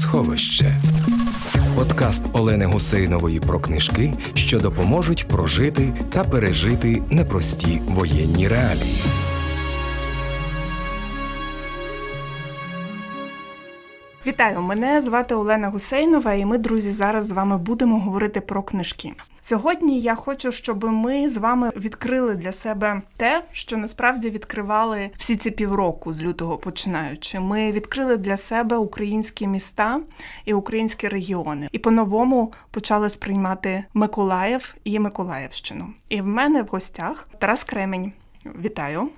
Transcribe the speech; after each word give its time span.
Книгосховище. 0.00 0.80
Подкаст 1.74 2.22
Олени 2.32 2.64
Гусейнової 2.64 3.40
про 3.40 3.60
книжки, 3.60 4.12
що 4.34 4.58
допоможуть 4.58 5.28
прожити 5.28 5.92
та 6.12 6.24
пережити 6.24 7.02
непрості 7.10 7.82
воєнні 7.88 8.48
реалії. 8.48 9.02
Вітаю! 14.26 14.62
Мене 14.62 15.02
звати 15.02 15.34
Олена 15.34 15.68
Гусейнова, 15.68 16.34
і 16.34 16.44
ми, 16.44 16.58
друзі, 16.58 16.92
зараз 16.92 17.26
з 17.26 17.30
вами 17.30 17.58
будемо 17.58 18.00
говорити 18.00 18.40
про 18.40 18.62
книжки. 18.62 19.12
Сьогодні 19.40 20.00
я 20.00 20.14
хочу, 20.14 20.52
щоб 20.52 20.84
ми 20.84 21.30
з 21.30 21.36
вами 21.36 21.70
відкрили 21.76 22.34
для 22.34 22.52
себе 22.52 23.02
те, 23.16 23.44
що 23.52 23.76
насправді 23.76 24.30
відкривали 24.30 25.10
всі 25.16 25.36
ці 25.36 25.50
півроку 25.50 26.12
з 26.12 26.22
лютого 26.22 26.58
починаючи. 26.58 27.40
Ми 27.40 27.72
відкрили 27.72 28.16
для 28.16 28.36
себе 28.36 28.76
українські 28.76 29.46
міста 29.46 30.00
і 30.44 30.54
українські 30.54 31.08
регіони, 31.08 31.68
і 31.72 31.78
по-новому 31.78 32.52
почали 32.70 33.10
сприймати 33.10 33.84
Миколаїв 33.94 34.74
і 34.84 34.98
Миколаївщину. 34.98 35.86
І 36.08 36.20
в 36.20 36.26
мене 36.26 36.62
в 36.62 36.66
гостях 36.66 37.28
Тарас 37.38 37.64
Кремень. 37.64 38.12
Вітаю! 38.44 39.08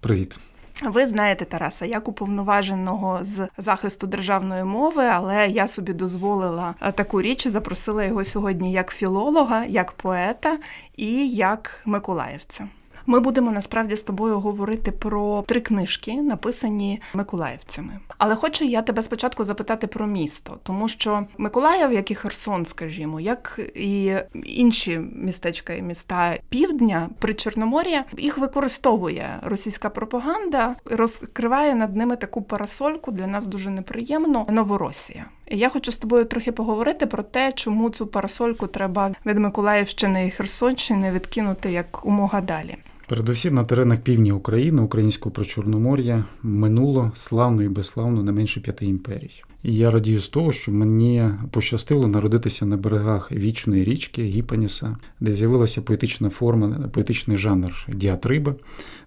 Привіт! 0.00 0.38
Ви 0.82 1.06
знаєте 1.06 1.44
Тараса 1.44 1.86
як 1.86 2.08
уповноваженого 2.08 3.18
з 3.22 3.48
захисту 3.58 4.06
державної 4.06 4.64
мови, 4.64 5.04
але 5.04 5.48
я 5.48 5.68
собі 5.68 5.92
дозволила 5.92 6.74
е, 6.80 6.92
таку 6.92 7.22
річ, 7.22 7.46
запросила 7.46 8.04
його 8.04 8.24
сьогодні 8.24 8.72
як 8.72 8.90
філолога, 8.92 9.64
як 9.64 9.92
поета 9.92 10.58
і 10.96 11.28
як 11.28 11.80
миколаївця. 11.84 12.68
Ми 13.06 13.20
будемо 13.20 13.52
насправді 13.52 13.96
з 13.96 14.02
тобою 14.02 14.40
говорити 14.40 14.92
про 14.92 15.44
три 15.46 15.60
книжки, 15.60 16.14
написані 16.14 17.00
миколаївцями. 17.14 18.00
Але 18.18 18.34
хочу 18.34 18.64
я 18.64 18.82
тебе 18.82 19.02
спочатку 19.02 19.44
запитати 19.44 19.86
про 19.86 20.06
місто, 20.06 20.58
тому 20.62 20.88
що 20.88 21.26
Миколаїв, 21.38 21.92
як 21.92 22.10
і 22.10 22.14
Херсон, 22.14 22.64
скажімо, 22.64 23.20
як 23.20 23.60
і 23.74 24.14
інші 24.44 24.98
містечка 24.98 25.72
і 25.72 25.82
міста 25.82 26.38
півдня 26.48 27.08
при 27.18 27.34
Чорномор'я, 27.34 28.04
їх 28.18 28.38
використовує 28.38 29.40
російська 29.42 29.90
пропаганда, 29.90 30.74
розкриває 30.84 31.74
над 31.74 31.96
ними 31.96 32.16
таку 32.16 32.42
парасольку 32.42 33.10
для 33.12 33.26
нас 33.26 33.46
дуже 33.46 33.70
неприємно 33.70 34.46
Новоросія. 34.50 35.26
Я 35.50 35.68
хочу 35.68 35.92
з 35.92 35.98
тобою 35.98 36.24
трохи 36.24 36.52
поговорити 36.52 37.06
про 37.06 37.22
те, 37.22 37.52
чому 37.52 37.90
цю 37.90 38.06
парасольку 38.06 38.66
треба 38.66 39.14
від 39.26 39.38
Миколаївщини 39.38 40.26
і 40.26 40.30
Херсонщини 40.30 41.12
відкинути 41.12 41.72
як 41.72 42.06
умога 42.06 42.40
далі. 42.40 42.76
Передусім 43.10 43.54
на 43.54 43.64
теренах 43.64 44.00
півдня 44.00 44.32
України, 44.32 44.82
українського 44.82 45.32
прочорномор'я, 45.32 46.24
минуло 46.42 47.12
славно 47.14 47.62
і 47.62 47.68
безславно 47.68 48.22
не 48.22 48.32
менше 48.32 48.60
п'яти 48.60 48.86
імперій. 48.86 49.30
І 49.62 49.74
я 49.74 49.90
радію 49.90 50.20
з 50.20 50.28
того, 50.28 50.52
що 50.52 50.72
мені 50.72 51.30
пощастило 51.50 52.08
народитися 52.08 52.66
на 52.66 52.76
берегах 52.76 53.32
вічної 53.32 53.84
річки 53.84 54.22
Гіпаніса, 54.22 54.96
де 55.20 55.34
з'явилася 55.34 55.82
поетична 55.82 56.30
форма, 56.30 56.88
поетичний 56.92 57.36
жанр 57.36 57.86
діатриби, 57.88 58.54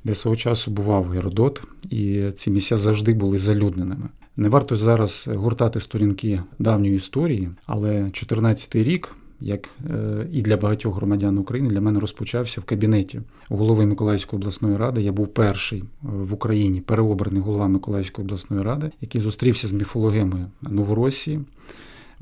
де 0.03 0.15
свого 0.15 0.35
часу 0.35 0.71
бував 0.71 1.09
Геродот, 1.09 1.61
і 1.89 2.31
ці 2.35 2.51
місця 2.51 2.77
завжди 2.77 3.13
були 3.13 3.37
залюдненими. 3.37 4.09
Не 4.37 4.49
варто 4.49 4.77
зараз 4.77 5.29
гуртати 5.35 5.81
сторінки 5.81 6.41
давньої 6.59 6.95
історії, 6.95 7.49
але 7.65 8.03
14-й 8.03 8.83
рік 8.83 9.15
як 9.43 9.69
е, 9.89 10.27
і 10.31 10.41
для 10.41 10.57
багатьох 10.57 10.95
громадян 10.95 11.37
України, 11.37 11.69
для 11.69 11.81
мене 11.81 11.99
розпочався 11.99 12.61
в 12.61 12.63
кабінеті 12.63 13.21
голови 13.49 13.85
Миколаївської 13.85 14.39
обласної 14.39 14.77
ради. 14.77 15.01
Я 15.01 15.11
був 15.11 15.27
перший 15.27 15.79
е, 15.79 15.85
в 16.01 16.33
Україні 16.33 16.81
переобраний 16.81 17.41
голова 17.41 17.67
Миколаївської 17.67 18.25
обласної 18.25 18.63
ради, 18.63 18.91
який 19.01 19.21
зустрівся 19.21 19.67
з 19.67 19.71
міфологемою 19.73 20.45
Новоросії. 20.61 21.39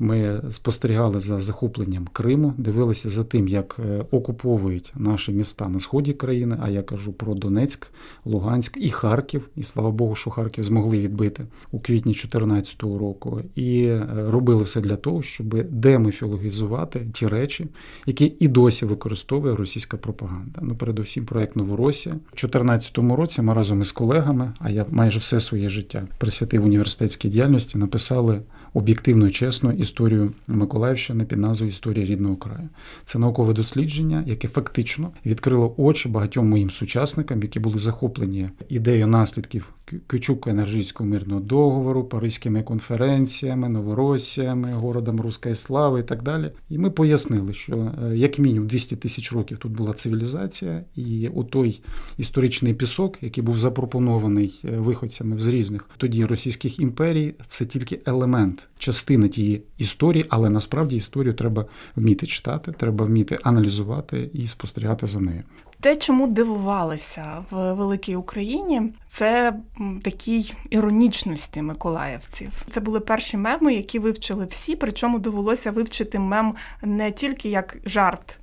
Ми 0.02 0.42
спостерігали 0.50 1.20
за 1.20 1.40
захопленням 1.40 2.08
Криму, 2.12 2.54
дивилися 2.58 3.10
за 3.10 3.24
тим, 3.24 3.48
як 3.48 3.76
е, 3.78 4.04
окуповують 4.10 4.92
наші 4.96 5.32
міста 5.32 5.68
на 5.68 5.80
сході 5.80 6.12
країни. 6.12 6.58
А 6.62 6.68
я 6.68 6.82
кажу 6.82 7.12
про 7.12 7.34
Донецьк, 7.34 7.86
Луганськ 8.24 8.76
і 8.80 8.90
Харків. 8.90 9.48
І 9.56 9.62
слава 9.62 9.90
Богу, 9.90 10.14
що 10.14 10.30
Харків 10.30 10.64
змогли 10.64 10.98
відбити 10.98 11.46
у 11.70 11.80
квітні 11.80 12.12
2014 12.12 12.82
року. 12.82 13.40
І 13.54 13.84
е, 13.84 14.06
робили 14.28 14.62
все 14.62 14.80
для 14.80 14.96
того, 14.96 15.22
щоб 15.22 15.62
деміфілогізувати 15.70 17.06
ті 17.12 17.28
речі, 17.28 17.66
які 18.06 18.32
і 18.38 18.48
досі 18.48 18.86
використовує 18.86 19.54
російська 19.54 19.96
пропаганда. 19.96 20.60
Ну, 20.62 20.74
передусім, 20.74 21.24
проект 21.26 21.56
Новоросія. 21.56 22.14
У 22.14 22.18
2014 22.18 22.98
році 22.98 23.42
ми 23.42 23.54
разом 23.54 23.80
із 23.80 23.92
колегами, 23.92 24.52
а 24.58 24.70
я 24.70 24.86
майже 24.90 25.18
все 25.18 25.40
своє 25.40 25.68
життя 25.68 26.06
присвятив 26.18 26.64
університетській 26.64 27.28
діяльності, 27.28 27.78
написали 27.78 28.40
об'єктивну, 28.74 29.30
чесну 29.30 29.72
історію 29.72 30.32
Миколаївщини 30.48 31.24
під 31.24 31.38
назвою 31.38 31.70
Історія 31.70 32.06
рідного 32.06 32.36
краю. 32.36 32.68
Це 33.04 33.18
наукове 33.18 33.52
дослідження, 33.52 34.24
яке 34.26 34.48
фактично 34.48 35.10
відкрило 35.26 35.74
очі 35.76 36.08
багатьом 36.08 36.48
моїм 36.48 36.70
сучасникам, 36.70 37.42
які 37.42 37.60
були 37.60 37.78
захоплені 37.78 38.50
ідеєю 38.68 39.06
наслідків 39.06 39.74
Кючуко-енергійського 40.06 41.04
мирного 41.04 41.40
договору, 41.40 42.04
Паризькими 42.04 42.62
конференціями, 42.62 43.68
Новоросіями, 43.68 44.72
городом 44.72 45.20
Руської 45.20 45.54
слави 45.54 46.00
і 46.00 46.02
так 46.02 46.22
далі. 46.22 46.50
І 46.68 46.78
ми 46.78 46.90
пояснили, 46.90 47.54
що 47.54 47.92
е, 48.02 48.16
як 48.16 48.38
мінімум 48.38 48.68
200 48.68 48.96
тисяч 48.96 49.32
років 49.32 49.58
тут 49.58 49.72
була 49.72 49.92
цивілізація, 49.92 50.84
і 50.96 51.28
у 51.28 51.44
той 51.44 51.80
історичний 52.18 52.74
пісок, 52.74 53.18
який 53.20 53.44
був 53.44 53.58
запропонований 53.58 54.60
е, 54.64 54.70
виходцями 54.70 55.38
з 55.38 55.46
різних 55.46 55.88
тоді 55.96 56.24
російських 56.24 56.78
імперій, 56.78 57.34
це 57.46 57.64
тільки 57.64 58.00
елемент, 58.06 58.62
частина 58.78 59.28
тієї 59.28 59.62
історії, 59.78 60.24
але 60.28 60.50
насправді 60.50 60.96
історію 60.96 61.34
треба 61.34 61.66
вміти 61.96 62.26
читати, 62.26 62.72
треба 62.78 63.04
вміти 63.04 63.38
аналізувати 63.42 64.30
і 64.32 64.46
спостерігати 64.46 65.06
за 65.06 65.20
нею. 65.20 65.42
Те, 65.82 65.96
чому 65.96 66.26
дивувалися 66.26 67.44
в 67.50 67.72
великій 67.72 68.16
Україні, 68.16 68.82
це 69.08 69.54
такій 70.02 70.54
іронічності 70.70 71.62
миколаївців. 71.62 72.50
Це 72.70 72.80
були 72.80 73.00
перші 73.00 73.36
меми, 73.36 73.74
які 73.74 73.98
вивчили 73.98 74.44
всі. 74.44 74.76
Причому 74.76 75.18
довелося 75.18 75.70
вивчити 75.70 76.18
мем 76.18 76.54
не 76.82 77.12
тільки 77.12 77.48
як 77.48 77.76
жарт 77.86 78.38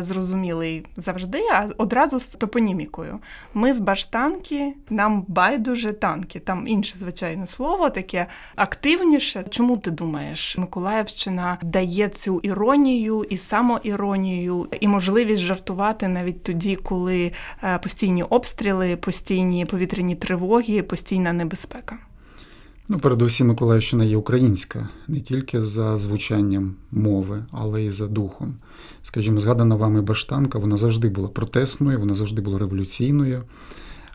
зрозумілий 0.00 0.86
завжди, 0.96 1.40
а 1.52 1.68
одразу 1.78 2.20
з 2.20 2.28
топонімікою. 2.28 3.18
Ми 3.54 3.72
з 3.72 3.80
баштанки, 3.80 4.74
нам 4.90 5.24
байдуже 5.28 5.92
танки. 5.92 6.38
Там 6.38 6.68
інше, 6.68 6.96
звичайне 6.98 7.46
слово, 7.46 7.90
таке 7.90 8.26
активніше. 8.56 9.44
Чому 9.50 9.76
ти 9.76 9.90
думаєш, 9.90 10.58
Миколаївщина 10.58 11.58
дає 11.62 12.08
цю 12.08 12.40
іронію 12.42 13.24
і 13.30 13.36
самоіронію, 13.36 14.68
і 14.80 14.88
можливість 14.88 15.42
жартувати 15.42 16.08
навіть 16.08 16.42
тоді, 16.42 16.74
коли 16.74 17.32
е, 17.62 17.78
постійні 17.78 18.22
обстріли, 18.22 18.96
постійні 18.96 19.66
повітряні 19.66 20.14
тривоги, 20.14 20.82
постійна 20.82 21.32
небезпека? 21.32 21.98
Ну, 22.90 22.98
передусім, 22.98 23.46
Миколаївщина 23.46 24.04
є 24.04 24.16
українська 24.16 24.88
не 25.08 25.20
тільки 25.20 25.62
за 25.62 25.98
звучанням 25.98 26.74
мови, 26.92 27.44
але 27.50 27.82
й 27.82 27.90
за 27.90 28.06
духом. 28.06 28.54
Скажімо, 29.02 29.40
згадана 29.40 29.74
вами 29.74 30.02
Баштанка, 30.02 30.58
вона 30.58 30.76
завжди 30.76 31.08
була 31.08 31.28
протесною, 31.28 31.98
вона 31.98 32.14
завжди 32.14 32.42
була 32.42 32.58
революційною. 32.58 33.42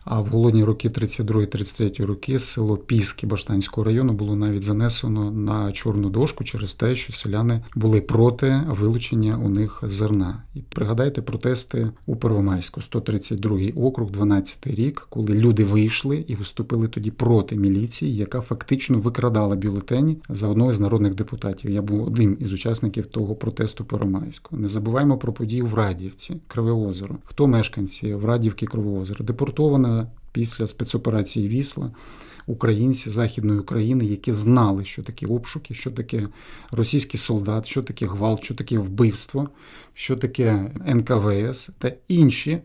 А 0.05 0.21
в 0.21 0.27
голодні 0.27 0.63
роки 0.63 0.89
32-33 0.89 2.05
роки 2.05 2.39
село 2.39 2.77
Піски 2.77 3.27
Баштанського 3.27 3.85
району 3.85 4.13
було 4.13 4.35
навіть 4.35 4.61
занесено 4.61 5.31
на 5.31 5.71
чорну 5.71 6.09
дошку 6.09 6.43
через 6.43 6.75
те, 6.75 6.95
що 6.95 7.13
селяни 7.13 7.61
були 7.75 8.01
проти 8.01 8.61
вилучення 8.67 9.39
у 9.43 9.49
них 9.49 9.83
зерна. 9.83 10.43
І 10.55 10.59
пригадайте 10.59 11.21
протести 11.21 11.91
у 12.05 12.15
Первомайську, 12.15 12.81
132-й 12.81 13.73
округ, 13.77 14.09
12-й 14.11 14.75
рік, 14.75 15.07
коли 15.09 15.33
люди 15.33 15.63
вийшли 15.63 16.25
і 16.27 16.35
виступили 16.35 16.87
тоді 16.87 17.11
проти 17.11 17.55
міліції, 17.55 18.15
яка 18.15 18.41
фактично 18.41 18.99
викрадала 18.99 19.55
бюлетені 19.55 20.17
за 20.29 20.47
одного 20.47 20.73
з 20.73 20.79
народних 20.79 21.15
депутатів. 21.15 21.71
Я 21.71 21.81
був 21.81 22.07
одним 22.07 22.37
із 22.39 22.53
учасників 22.53 23.05
того 23.05 23.35
протесту 23.35 23.85
Первомайського. 23.85 24.61
Не 24.61 24.67
забуваємо 24.67 25.17
про 25.17 25.33
події 25.33 25.61
в 25.61 25.73
Радівці, 25.73 26.35
Криве 26.47 26.71
озеро. 26.71 27.15
Хто 27.23 27.47
мешканці 27.47 28.13
в 28.13 28.25
Радівки 28.25 28.65
Криве 28.65 28.99
озеро? 28.99 29.25
Депортована 29.25 29.92
після 30.33 30.67
спецоперації 30.67 31.47
Вісла 31.47 31.91
українці 32.47 33.09
Західної 33.09 33.59
України, 33.59 34.05
які 34.05 34.33
знали, 34.33 34.85
що 34.85 35.03
таке 35.03 35.27
обшуки, 35.27 35.73
що 35.73 35.91
таке 35.91 36.27
російський 36.71 37.19
солдат, 37.19 37.65
що 37.67 37.83
таке 37.83 38.05
гвалт, 38.05 38.43
що 38.43 38.55
таке 38.55 38.77
вбивство, 38.77 39.49
що 39.93 40.15
таке 40.15 40.71
НКВС 40.87 41.71
та 41.79 41.93
інші 42.07 42.61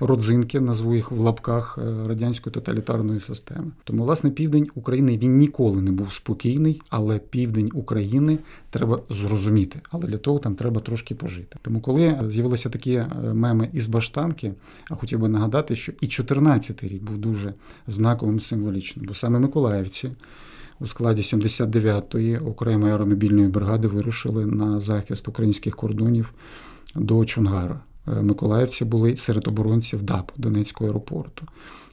родзинки, 0.00 0.60
назву 0.60 0.94
їх 0.94 1.10
в 1.10 1.20
лапках 1.20 1.78
е, 1.78 2.08
радянської 2.08 2.54
тоталітарної 2.54 3.20
системи. 3.20 3.66
Тому, 3.84 4.04
власне, 4.04 4.30
південь 4.30 4.68
України 4.74 5.18
він 5.18 5.36
ніколи 5.36 5.82
не 5.82 5.92
був 5.92 6.12
спокійний, 6.12 6.82
але 6.90 7.18
південь 7.18 7.70
України 7.74 8.38
треба 8.70 9.00
зрозуміти. 9.10 9.80
Але 9.90 10.06
для 10.06 10.18
того 10.18 10.38
там 10.38 10.54
треба 10.54 10.80
трошки 10.80 11.14
пожити. 11.14 11.58
Тому, 11.62 11.80
коли 11.80 12.20
з'явилися 12.28 12.70
такі 12.70 12.92
е, 12.92 13.08
меми 13.34 13.68
із 13.72 13.86
Баштанки, 13.86 14.52
а 14.90 14.94
хотів 14.94 15.18
би 15.18 15.28
нагадати, 15.28 15.76
що 15.76 15.92
і 16.00 16.06
14-й 16.06 16.88
рік 16.88 17.02
був 17.02 17.18
дуже 17.18 17.54
знаковим 17.86 18.40
символічним, 18.40 19.06
бо 19.06 19.14
саме 19.14 19.38
Миколаївці 19.38 20.10
у 20.80 20.86
складі 20.86 21.22
79-ї 21.22 22.48
окремої 22.48 22.92
аеромобільної 22.92 23.48
бригади 23.48 23.88
вирушили 23.88 24.46
на 24.46 24.80
захист 24.80 25.28
українських 25.28 25.76
кордонів 25.76 26.32
до 26.94 27.24
Чонгара. 27.24 27.80
Миколаївці 28.22 28.84
були 28.84 29.16
серед 29.16 29.48
оборонців 29.48 30.02
ДАП 30.02 30.32
Донецького 30.36 30.90
аеропорту. 30.90 31.46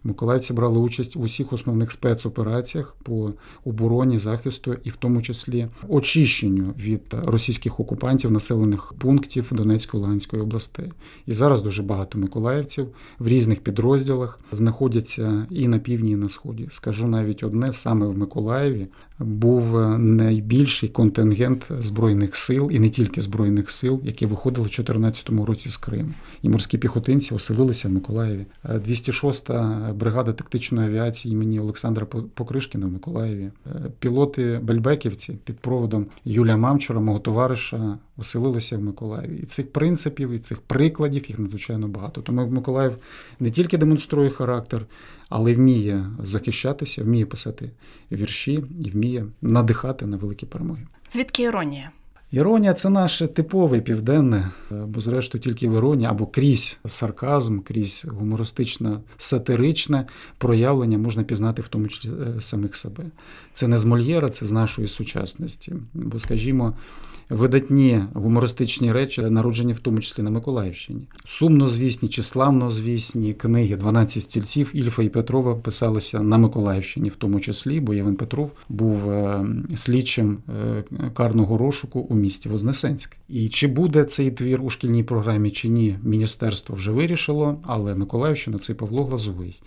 Миколаївці 0.05 0.53
брали 0.53 0.79
участь 0.79 1.15
у 1.15 1.23
всіх 1.23 1.53
основних 1.53 1.91
спецопераціях 1.91 2.95
по 3.03 3.33
обороні, 3.63 4.19
захисту 4.19 4.75
і 4.83 4.89
в 4.89 4.95
тому 4.95 5.21
числі 5.21 5.67
очищенню 5.87 6.73
від 6.79 7.01
російських 7.11 7.79
окупантів 7.79 8.31
населених 8.31 8.93
пунктів 8.97 9.51
Донецької 9.51 10.01
Луганської 10.01 10.41
областей. 10.41 10.91
І 11.25 11.33
зараз 11.33 11.61
дуже 11.61 11.83
багато 11.83 12.17
миколаївців 12.17 12.87
в 13.19 13.27
різних 13.27 13.59
підрозділах 13.59 14.39
знаходяться 14.51 15.47
і 15.49 15.67
на 15.67 15.79
півдні, 15.79 16.11
і 16.11 16.15
на 16.15 16.29
сході. 16.29 16.67
Скажу 16.69 17.07
навіть 17.07 17.43
одне 17.43 17.73
саме 17.73 18.05
в 18.05 18.17
Миколаєві 18.17 18.87
був 19.19 19.79
найбільший 19.99 20.89
контингент 20.89 21.67
збройних 21.79 22.35
сил, 22.35 22.69
і 22.71 22.79
не 22.79 22.89
тільки 22.89 23.21
збройних 23.21 23.71
сил, 23.71 24.01
які 24.03 24.25
виходили 24.25 24.67
в 24.67 24.69
2014 24.69 25.29
році 25.29 25.69
з 25.69 25.77
Криму. 25.77 26.13
І 26.41 26.49
морські 26.49 26.77
піхотинці 26.77 27.33
оселилися 27.33 27.87
в 27.87 27.91
Миколаєві. 27.91 28.45
206-та 28.63 29.91
бригада 29.95 30.33
тактичної 30.33 30.87
авіації 30.87 31.33
імені 31.33 31.59
Олександра 31.59 32.05
Покришкіна 32.05 32.85
в 32.87 32.89
Миколаєві. 32.89 33.51
Пілоти 33.99 34.59
Бельбеківці 34.63 35.37
під 35.43 35.59
проводом 35.59 36.05
Юлія 36.25 36.57
Мамчура, 36.57 36.99
мого 36.99 37.19
товариша, 37.19 37.97
оселилися 38.17 38.77
в 38.77 38.81
Миколаєві. 38.81 39.39
І 39.43 39.45
цих 39.45 39.71
принципів, 39.71 40.31
і 40.31 40.39
цих 40.39 40.61
прикладів 40.61 41.25
їх 41.27 41.39
надзвичайно 41.39 41.87
багато. 41.87 42.21
Тому 42.21 42.47
Миколаїв 42.47 42.97
не 43.39 43.51
тільки 43.51 43.77
демонструє 43.77 44.29
характер, 44.29 44.85
але 45.29 45.55
вміє 45.55 46.05
захищатися, 46.23 47.03
вміє 47.03 47.25
писати 47.25 47.71
вірші 48.11 48.63
і 48.85 48.89
вміє 48.89 49.25
надихати 49.41 50.05
на 50.05 50.17
великі 50.17 50.47
перемоги. 50.47 50.87
Звідки 51.09 51.43
іронія? 51.43 51.91
Іронія 52.31 52.73
це 52.73 52.89
наше 52.89 53.27
типове 53.27 53.81
південне, 53.81 54.51
бо 54.71 54.99
зрештою 54.99 55.43
тільки 55.43 55.69
в 55.69 55.73
іронії 55.73 56.07
або 56.09 56.25
крізь 56.25 56.79
сарказм, 56.87 57.59
крізь 57.59 58.05
гумористичне 58.07 58.97
сатиричне 59.17 60.05
проявлення 60.37 60.97
можна 60.97 61.23
пізнати 61.23 61.61
в 61.61 61.67
тому 61.67 61.87
числі 61.87 62.09
е, 62.09 62.41
самих 62.41 62.75
себе. 62.75 63.03
Це 63.53 63.67
не 63.67 63.77
з 63.77 63.85
Мольєра, 63.85 64.29
це 64.29 64.45
з 64.45 64.51
нашої 64.51 64.87
сучасності. 64.87 65.73
Бо, 65.93 66.19
скажімо, 66.19 66.73
видатні 67.29 68.03
гумористичні 68.13 68.91
речі 68.91 69.21
народжені 69.21 69.73
в 69.73 69.79
тому 69.79 69.99
числі 69.99 70.23
на 70.23 70.29
Миколаївщині. 70.29 71.01
Сумнозвісні 71.25 72.09
чи 72.09 72.23
славнозвісні 72.23 73.33
книги 73.33 73.75
«12 73.75 74.19
стільців 74.19 74.69
Ільфа 74.73 75.03
і 75.03 75.09
Петрова 75.09 75.55
писалися 75.55 76.19
на 76.19 76.37
Миколаївщині, 76.37 77.09
в 77.09 77.15
тому 77.15 77.39
числі, 77.39 77.79
бо 77.79 77.93
Євен 77.93 78.15
Петров 78.15 78.51
був 78.69 79.11
е, 79.11 79.45
слідчим 79.75 80.37
е, 80.49 80.83
карного 81.13 81.57
розшуку 81.57 81.99
у 82.15 82.17
місті 82.17 82.49
Вознесенськ. 82.49 83.17
І 83.29 83.49
чи 83.49 83.67
буде 83.67 84.03
цей 84.03 84.31
твір 84.31 84.61
у 84.61 84.69
шкільній 84.69 85.03
програмі, 85.03 85.51
чи 85.51 85.67
ні, 85.67 85.99
міністерство 86.03 86.75
вже 86.75 86.91
вирішило, 86.91 87.59
але 87.63 87.95
Миколаївщина 87.95 88.57
це 88.57 88.73
Павло 88.73 89.05
Глазовий. 89.05 89.61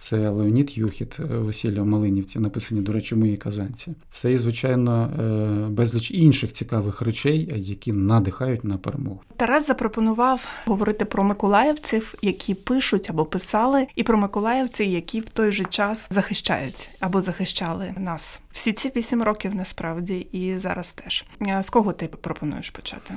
Це 0.00 0.28
Леонід 0.28 0.78
Юхіт, 0.78 1.16
е, 1.20 1.22
весілля 1.22 1.84
Малинівці, 1.84 2.38
написані, 2.38 2.80
до 2.80 2.92
речі, 2.92 3.14
моїй 3.14 3.36
казанці. 3.36 3.94
Це 4.08 4.32
і, 4.32 4.38
звичайно, 4.38 5.10
е, 5.20 5.68
безліч 5.70 6.10
інших 6.10 6.52
цікавих 6.52 7.02
речей, 7.02 7.52
які 7.56 7.92
надихають 7.92 8.64
на 8.64 8.78
перемогу. 8.78 9.20
Тарас 9.36 9.66
запропонував 9.66 10.48
говорити 10.66 11.04
про 11.04 11.24
миколаївців, 11.24 12.14
які 12.22 12.54
пишуть 12.54 13.10
або 13.10 13.24
писали, 13.24 13.86
і 13.96 14.02
про 14.02 14.18
миколаївців, 14.18 14.86
які 14.86 15.20
в 15.20 15.28
той 15.28 15.52
же 15.52 15.64
час 15.64 16.06
захищають 16.10 16.90
або 17.00 17.20
захищали 17.20 17.94
нас. 17.96 18.40
Всі 18.52 18.72
ці 18.72 18.92
вісім 18.96 19.22
років 19.22 19.54
насправді 19.54 20.26
і 20.32 20.58
зараз 20.58 20.92
теж. 20.92 21.24
Е, 21.46 21.62
з 21.62 21.70
кого 21.70 21.92
ти 21.92 22.06
пропонуєш 22.06 22.70
почати? 22.70 23.14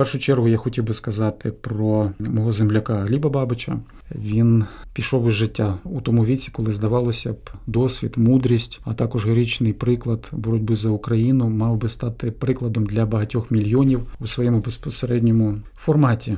Першу 0.00 0.18
чергу 0.18 0.48
я 0.48 0.56
хотів 0.56 0.84
би 0.84 0.94
сказати 0.94 1.52
про 1.52 2.10
мого 2.18 2.52
земляка 2.52 2.94
Гліба 2.94 3.30
Бабича. 3.30 3.78
Він 4.14 4.64
пішов 4.92 5.28
із 5.28 5.34
життя 5.34 5.78
у 5.84 6.00
тому 6.00 6.24
віці, 6.24 6.50
коли 6.52 6.72
здавалося 6.72 7.32
б, 7.32 7.50
досвід, 7.66 8.12
мудрість, 8.16 8.80
а 8.84 8.94
також 8.94 9.26
героїчний 9.26 9.72
приклад 9.72 10.28
боротьби 10.32 10.76
за 10.76 10.90
Україну 10.90 11.48
мав 11.48 11.76
би 11.76 11.88
стати 11.88 12.30
прикладом 12.30 12.86
для 12.86 13.06
багатьох 13.06 13.50
мільйонів 13.50 14.00
у 14.20 14.26
своєму 14.26 14.60
безпосередньому 14.60 15.58
форматі. 15.76 16.36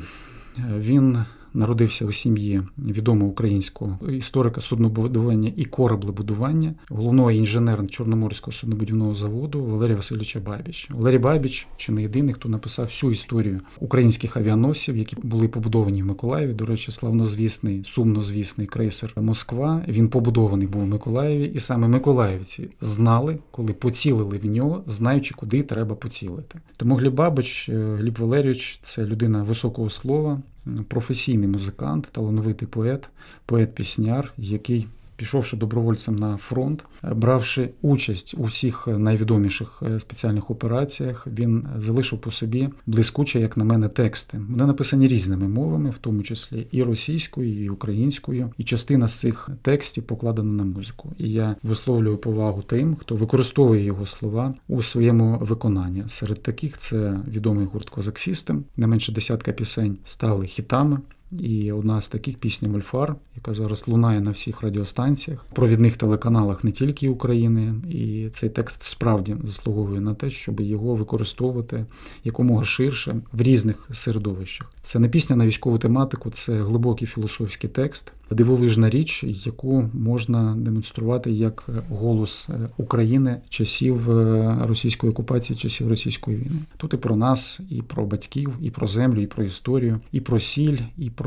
Він 0.78 1.24
народився 1.54 2.06
у 2.06 2.12
сім'ї 2.12 2.62
відомого 2.78 3.30
українського 3.30 3.98
історика 4.10 4.60
суднобудування 4.60 5.52
і 5.56 5.64
кораблебудування, 5.64 6.74
головного 6.88 7.30
інженера 7.30 7.86
Чорноморського 7.86 8.52
суднобудівного 8.52 9.14
заводу 9.14 9.64
Валерія 9.64 9.96
Васильовича 9.96 10.40
Бабіч. 10.40 10.88
Валерій 10.90 11.18
Бабіч 11.18 11.66
чи 11.76 11.92
не 11.92 12.02
єдиний, 12.02 12.34
хто 12.34 12.48
написав 12.48 12.86
всю 12.86 13.12
історію 13.12 13.60
українських 13.80 14.36
авіаносів, 14.36 14.96
які 14.96 15.16
були 15.22 15.48
побудовані 15.48 16.02
в 16.02 16.06
Миколаєві. 16.06 16.52
До 16.52 16.66
речі, 16.66 16.92
славнозвісний, 16.92 17.82
сумнозвісний 17.84 18.66
крейсер 18.66 19.12
Москва. 19.16 19.84
Він 19.88 20.08
побудований 20.08 20.66
був 20.66 20.82
у 20.82 20.86
Миколаєві, 20.86 21.52
і 21.54 21.60
саме 21.60 21.88
Миколаївці 21.88 22.68
знали, 22.80 23.38
коли 23.50 23.72
поцілили 23.72 24.38
в 24.38 24.46
нього, 24.46 24.82
знаючи, 24.86 25.34
куди 25.34 25.62
треба 25.62 25.94
поцілити. 25.94 26.60
Тому 26.76 26.94
Гліб 26.94 27.14
Бабич, 27.14 27.68
е, 27.68 27.96
Гліб 27.98 28.18
Валерійович– 28.18 28.78
це 28.82 29.04
людина 29.04 29.42
високого 29.42 29.90
слова, 29.90 30.42
професійний 30.88 31.48
музикант, 31.48 32.08
талановитий 32.12 32.68
поет, 32.68 33.08
поет-пісняр, 33.46 34.32
який 34.36 34.88
пішовши 35.22 35.56
добровольцем 35.56 36.16
на 36.16 36.36
фронт, 36.36 36.84
бравши 37.02 37.70
участь 37.82 38.34
у 38.38 38.44
всіх 38.44 38.86
найвідоміших 38.86 39.82
е, 39.82 40.00
спеціальних 40.00 40.50
операціях, 40.50 41.26
він 41.26 41.66
залишив 41.76 42.18
по 42.18 42.30
собі 42.30 42.68
блискуче, 42.86 43.40
як 43.40 43.56
на 43.56 43.64
мене, 43.64 43.88
тексти. 43.88 44.40
Вони 44.50 44.66
написані 44.66 45.08
різними 45.08 45.48
мовами, 45.48 45.90
в 45.90 45.98
тому 45.98 46.22
числі 46.22 46.66
і 46.70 46.82
російською, 46.82 47.64
і 47.64 47.68
українською. 47.68 48.50
І 48.58 48.64
частина 48.64 49.08
з 49.08 49.20
цих 49.20 49.48
текстів 49.62 50.04
покладена 50.04 50.52
на 50.52 50.64
музику. 50.64 51.12
І 51.18 51.28
я 51.32 51.56
висловлюю 51.62 52.18
повагу 52.18 52.62
тим, 52.62 52.96
хто 52.96 53.16
використовує 53.16 53.84
його 53.84 54.06
слова 54.06 54.54
у 54.68 54.82
своєму 54.82 55.38
виконанні. 55.38 56.04
Серед 56.08 56.42
таких 56.42 56.78
це 56.78 57.20
відомий 57.28 57.66
гурт 57.66 57.90
Козак 57.90 58.18
Сістем. 58.18 58.64
Не 58.76 58.86
менше 58.86 59.12
десятка 59.12 59.52
пісень 59.52 59.98
стали 60.04 60.46
хітами. 60.46 60.98
І 61.40 61.72
одна 61.72 62.00
з 62.00 62.08
таких 62.08 62.38
пісня 62.38 62.68
Мольфар, 62.68 63.16
яка 63.36 63.54
зараз 63.54 63.88
лунає 63.88 64.20
на 64.20 64.30
всіх 64.30 64.62
радіостанціях, 64.62 65.44
провідних 65.52 65.96
телеканалах 65.96 66.64
не 66.64 66.72
тільки 66.72 67.08
України. 67.08 67.74
І 67.90 68.28
цей 68.32 68.50
текст 68.50 68.82
справді 68.82 69.36
заслуговує 69.44 70.00
на 70.00 70.14
те, 70.14 70.30
щоб 70.30 70.60
його 70.60 70.94
використовувати 70.94 71.86
якомога 72.24 72.64
ширше 72.64 73.16
в 73.32 73.42
різних 73.42 73.88
середовищах. 73.92 74.72
Це 74.82 74.98
не 74.98 75.08
пісня 75.08 75.36
на 75.36 75.46
військову 75.46 75.78
тематику, 75.78 76.30
це 76.30 76.62
глибокий 76.62 77.08
філософський 77.08 77.70
текст, 77.70 78.12
дивовижна 78.30 78.90
річ, 78.90 79.24
яку 79.24 79.90
можна 79.92 80.56
демонструвати 80.58 81.30
як 81.30 81.68
голос 81.90 82.48
України 82.76 83.40
часів 83.48 84.10
е, 84.10 84.58
російської 84.64 85.12
окупації, 85.12 85.58
часів 85.58 85.88
російської 85.88 86.36
війни. 86.36 86.58
Тут 86.76 86.94
і 86.94 86.96
про 86.96 87.16
нас, 87.16 87.60
і 87.70 87.82
про 87.82 88.06
батьків, 88.06 88.50
і 88.60 88.70
про 88.70 88.86
землю, 88.86 89.20
і 89.20 89.26
про 89.26 89.44
історію, 89.44 90.00
і 90.12 90.20
про 90.20 90.40
сіль, 90.40 90.78
і 90.98 91.10
про 91.10 91.21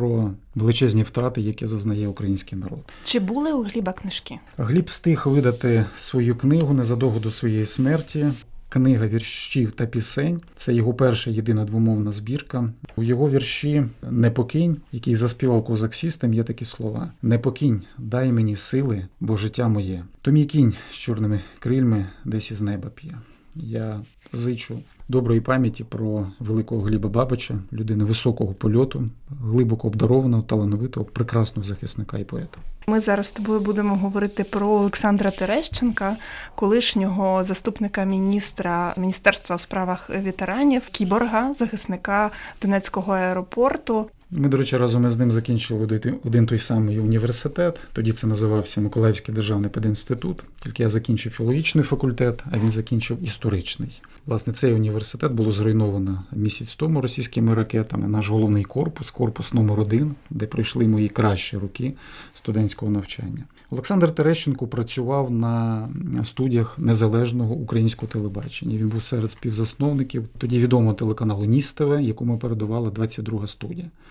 величезні 0.55 1.03
втрати, 1.03 1.41
які 1.41 1.67
зазнає 1.67 2.07
український 2.07 2.59
народ. 2.59 2.79
Чи 3.03 3.19
були 3.19 3.53
у 3.53 3.63
Гліба 3.63 3.93
книжки? 3.93 4.39
Гліб 4.57 4.85
встиг 4.85 5.23
видати 5.25 5.85
свою 5.97 6.35
книгу 6.35 6.73
незадовго 6.73 7.19
до 7.19 7.31
своєї 7.31 7.65
смерті. 7.65 8.25
Книга 8.69 9.07
віршів 9.07 9.71
та 9.71 9.85
пісень 9.85 10.41
це 10.55 10.73
його 10.73 10.93
перша 10.93 11.31
єдина 11.31 11.65
двомовна 11.65 12.11
збірка. 12.11 12.73
У 12.95 13.03
його 13.03 13.29
вірші 13.29 13.85
Непокінь, 14.11 14.77
який 14.91 15.15
заспівав 15.15 15.63
козак 15.65 15.95
Сістем, 15.95 16.33
є 16.33 16.43
такі 16.43 16.65
слова: 16.65 17.11
Непокінь, 17.21 17.81
дай 17.97 18.31
мені 18.31 18.55
сили, 18.55 19.07
бо 19.19 19.37
життя 19.37 19.67
моє. 19.67 20.03
То 20.21 20.31
мій 20.31 20.45
кінь 20.45 20.73
з 20.91 20.95
чорними 20.95 21.41
крильми 21.59 22.07
десь 22.25 22.51
із 22.51 22.61
неба 22.61 22.89
п'є. 22.89 23.17
Я 23.55 23.99
зичу 24.33 24.79
доброї 25.09 25.41
пам'яті 25.41 25.83
про 25.83 26.27
великого 26.39 26.81
Гліба 26.81 27.09
Бабича, 27.09 27.55
людини 27.73 28.03
високого 28.03 28.53
польоту, 28.53 29.03
глибоко 29.41 29.87
обдарованого, 29.87 30.43
талановитого, 30.43 31.05
прекрасного 31.05 31.63
захисника 31.63 32.17
і 32.17 32.23
поета. 32.23 32.57
Ми 32.87 32.99
зараз 32.99 33.27
з 33.27 33.31
тобою 33.31 33.59
будемо 33.59 33.95
говорити 33.95 34.43
про 34.43 34.67
Олександра 34.67 35.31
Терещенка, 35.31 36.15
колишнього 36.55 37.43
заступника 37.43 38.03
міністра 38.03 38.93
Міністерства 38.97 39.55
у 39.55 39.59
справах 39.59 40.09
ветеранів, 40.09 40.89
кіборга, 40.91 41.53
захисника 41.53 42.31
Донецького 42.61 43.13
аеропорту. 43.13 44.09
Ми, 44.31 44.49
до 44.49 44.57
речі, 44.57 44.77
разом 44.77 45.07
із 45.07 45.17
ним 45.17 45.31
закінчили 45.31 45.99
один 46.23 46.45
той 46.45 46.59
самий 46.59 46.99
університет. 46.99 47.79
Тоді 47.93 48.11
це 48.11 48.27
називався 48.27 48.81
Миколаївський 48.81 49.35
державний 49.35 49.69
пединститут. 49.69 50.43
Тільки 50.63 50.83
я 50.83 50.89
закінчив 50.89 51.31
філологічний 51.31 51.83
факультет, 51.83 52.43
а 52.51 52.57
він 52.57 52.71
закінчив 52.71 53.17
історичний. 53.23 54.01
Власне, 54.25 54.53
цей 54.53 54.73
університет 54.73 55.31
було 55.31 55.51
зруйновано 55.51 56.23
місяць 56.31 56.75
тому 56.75 57.01
російськими 57.01 57.53
ракетами. 57.53 58.07
Наш 58.07 58.29
головний 58.29 58.63
корпус, 58.63 59.11
корпус 59.11 59.53
номер 59.53 59.79
1 59.79 60.15
де 60.29 60.45
пройшли 60.45 60.87
мої 60.87 61.09
кращі 61.09 61.57
роки 61.57 61.93
студентського 62.33 62.91
навчання. 62.91 63.43
Олександр 63.69 64.11
Терещенко 64.11 64.67
працював 64.67 65.31
на 65.31 65.89
студіях 66.23 66.79
незалежного 66.79 67.53
українського 67.53 68.11
телебачення. 68.11 68.77
Він 68.77 68.89
був 68.89 69.01
серед 69.01 69.31
співзасновників 69.31 70.27
тоді 70.37 70.59
відомого 70.59 70.93
телеканалу 70.93 71.45
Ністеве, 71.45 72.03
якому 72.03 72.39
передавала 72.39 72.89
22 72.89 73.47
студія. 73.47 73.85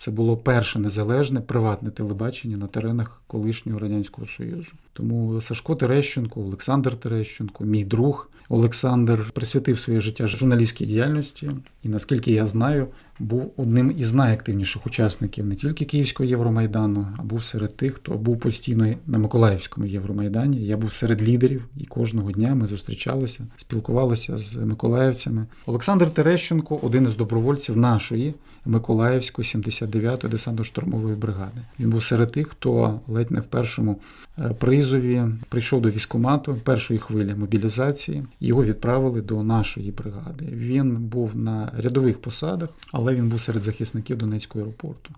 Це 0.00 0.10
було 0.10 0.36
перше 0.36 0.78
незалежне 0.78 1.40
приватне 1.40 1.90
телебачення 1.90 2.56
на 2.56 2.66
теренах 2.66 3.22
колишнього 3.26 3.78
радянського 3.78 4.26
союзу. 4.26 4.72
Тому 4.92 5.40
Сашко 5.40 5.74
Терещенко, 5.74 6.40
Олександр 6.40 6.96
Терещенко, 6.96 7.64
мій 7.64 7.84
друг 7.84 8.30
Олександр 8.48 9.30
присвятив 9.34 9.78
своє 9.78 10.00
життя 10.00 10.26
журналістській 10.26 10.86
діяльності, 10.86 11.50
і 11.82 11.88
наскільки 11.88 12.32
я 12.32 12.46
знаю, 12.46 12.86
був 13.18 13.52
одним 13.56 13.94
із 13.98 14.12
найактивніших 14.12 14.86
учасників 14.86 15.46
не 15.46 15.54
тільки 15.54 15.84
Київського 15.84 16.28
Євромайдану, 16.28 17.06
а 17.18 17.22
був 17.22 17.44
серед 17.44 17.76
тих, 17.76 17.94
хто 17.94 18.12
був 18.12 18.40
постійно 18.40 18.94
на 19.06 19.18
Миколаївському 19.18 19.86
Євромайдані. 19.86 20.66
Я 20.66 20.76
був 20.76 20.92
серед 20.92 21.28
лідерів, 21.28 21.68
і 21.76 21.84
кожного 21.84 22.32
дня 22.32 22.54
ми 22.54 22.66
зустрічалися, 22.66 23.46
спілкувалися 23.56 24.36
з 24.36 24.56
миколаївцями. 24.56 25.46
Олександр 25.66 26.10
Терещенко 26.10 26.76
один 26.82 27.06
із 27.06 27.16
добровольців 27.16 27.76
нашої 27.76 28.34
Миколаївської 28.64 29.46
79-ї 29.90 30.28
десантно-штурмової 30.28 31.16
бригади. 31.16 31.60
Він 31.80 31.90
був 31.90 32.02
серед 32.02 32.32
тих, 32.32 32.48
хто 32.48 33.00
ледь 33.08 33.30
не 33.30 33.40
в 33.40 33.44
першому 33.44 34.00
е, 34.38 34.48
призові 34.58 35.24
прийшов 35.48 35.82
до 35.82 35.90
військомату 35.90 36.54
першої 36.54 37.00
хвилі 37.00 37.34
мобілізації. 37.34 38.24
Його 38.40 38.64
відправили 38.64 39.22
до 39.22 39.42
нашої 39.42 39.90
бригади. 39.90 40.48
Він 40.52 40.96
був 40.96 41.36
на 41.36 41.72
рядових 41.76 42.18
посадах, 42.18 42.68
але 42.92 43.14
він 43.14 43.28
був 43.28 43.40
серед 43.40 43.62
захисників 43.62 44.18
Донецького 44.18 44.64
аеропорту. 44.64 45.10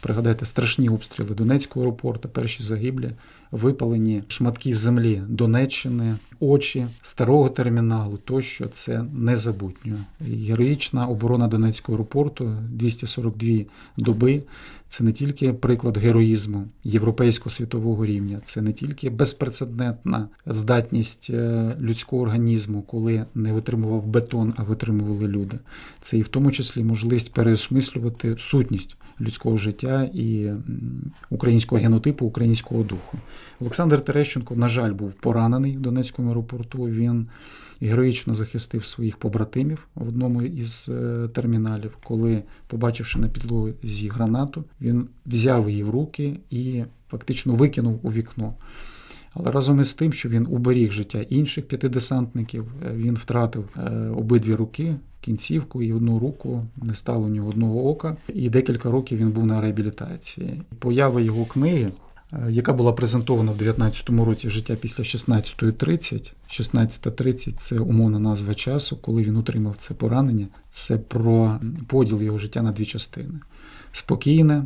Пригадайте 0.00 0.44
страшні 0.44 0.88
обстріли 0.88 1.34
Донецького 1.34 1.86
аеропорту, 1.86 2.28
перші 2.28 2.62
загиблі, 2.62 3.10
випалені 3.50 4.22
шматки 4.28 4.74
землі 4.74 5.22
Донеччини, 5.28 6.16
очі 6.40 6.86
старого 7.02 7.48
терміналу. 7.48 8.18
Тощо 8.24 8.68
це 8.68 9.04
незабутньо. 9.14 9.96
Героїчна 10.20 11.06
оборона 11.06 11.48
Донецького 11.48 11.96
аеропорту 11.96 12.56
242 12.70 13.64
доби. 13.96 14.42
Це 14.88 15.04
не 15.04 15.12
тільки 15.12 15.52
приклад 15.52 15.96
героїзму 15.96 16.64
європейського 16.84 17.50
світового 17.50 18.06
рівня, 18.06 18.40
це 18.44 18.62
не 18.62 18.72
тільки 18.72 19.10
безпрецедентна 19.10 20.28
здатність 20.46 21.30
е, 21.30 21.76
людського 21.80 22.22
організму, 22.22 22.82
коли 22.82 23.26
не 23.34 23.52
витримував 23.52 24.06
бетон, 24.06 24.54
а 24.56 24.62
витримували 24.62 25.28
люди. 25.28 25.58
Це 26.00 26.18
і 26.18 26.22
в 26.22 26.28
тому 26.28 26.52
числі 26.52 26.84
можливість 26.84 27.32
переосмислювати 27.32 28.36
сутність 28.38 28.96
людського 29.20 29.56
життя 29.56 30.10
і 30.14 30.50
українського 31.30 31.80
генотипу, 31.80 32.26
українського 32.26 32.82
духу. 32.82 33.18
Олександр 33.60 34.04
Терещенко, 34.04 34.56
на 34.56 34.68
жаль, 34.68 34.92
був 34.92 35.12
поранений 35.12 35.76
в 35.76 35.80
Донецькому 35.80 36.28
аеропорту. 36.28 36.82
Він 36.82 37.26
героїчно 37.80 38.34
захистив 38.34 38.86
своїх 38.86 39.16
побратимів 39.16 39.88
в 39.94 40.08
одному 40.08 40.42
із 40.42 40.88
е, 40.88 41.28
терміналів, 41.32 41.96
коли, 42.04 42.42
побачивши 42.66 43.18
на 43.18 43.28
підлозі 43.28 44.08
гранату, 44.08 44.64
він 44.80 45.08
взяв 45.26 45.70
її 45.70 45.82
в 45.82 45.90
руки 45.90 46.36
і 46.50 46.84
фактично 47.10 47.54
викинув 47.54 48.00
у 48.02 48.12
вікно. 48.12 48.54
Але 49.34 49.50
разом 49.50 49.80
із 49.80 49.94
тим, 49.94 50.12
що 50.12 50.28
він 50.28 50.46
уберіг 50.50 50.92
життя 50.92 51.18
інших 51.28 51.68
п'ятидесантників, 51.68 52.64
е, 52.86 52.92
він 52.94 53.14
втратив 53.14 53.76
е, 53.76 53.90
обидві 54.16 54.54
руки, 54.54 54.96
кінцівку 55.20 55.82
і 55.82 55.92
одну 55.92 56.18
руку, 56.18 56.66
не 56.82 56.94
стало 56.94 57.28
нього 57.28 57.48
одного 57.48 57.88
ока, 57.88 58.16
і 58.34 58.50
декілька 58.50 58.90
років 58.90 59.18
він 59.18 59.30
був 59.30 59.46
на 59.46 59.60
реабілітації. 59.60 60.62
Поява 60.78 61.20
його 61.20 61.44
книги. 61.44 61.92
Е, 62.32 62.46
яка 62.50 62.72
була 62.72 62.92
презентована 62.92 63.52
в 63.52 63.62
19-му 63.62 64.24
році 64.24 64.48
життя 64.48 64.76
після 64.76 65.04
16.30. 65.04 66.32
16.30 66.48 67.52
це 67.52 67.78
умовна 67.78 68.18
назва 68.18 68.54
часу, 68.54 68.96
коли 68.96 69.22
він 69.22 69.36
отримав 69.36 69.76
це 69.78 69.94
поранення. 69.94 70.46
Це 70.70 70.98
про 70.98 71.60
поділ 71.86 72.22
його 72.22 72.38
життя 72.38 72.62
на 72.62 72.72
дві 72.72 72.86
частини: 72.86 73.40
спокійне 73.92 74.64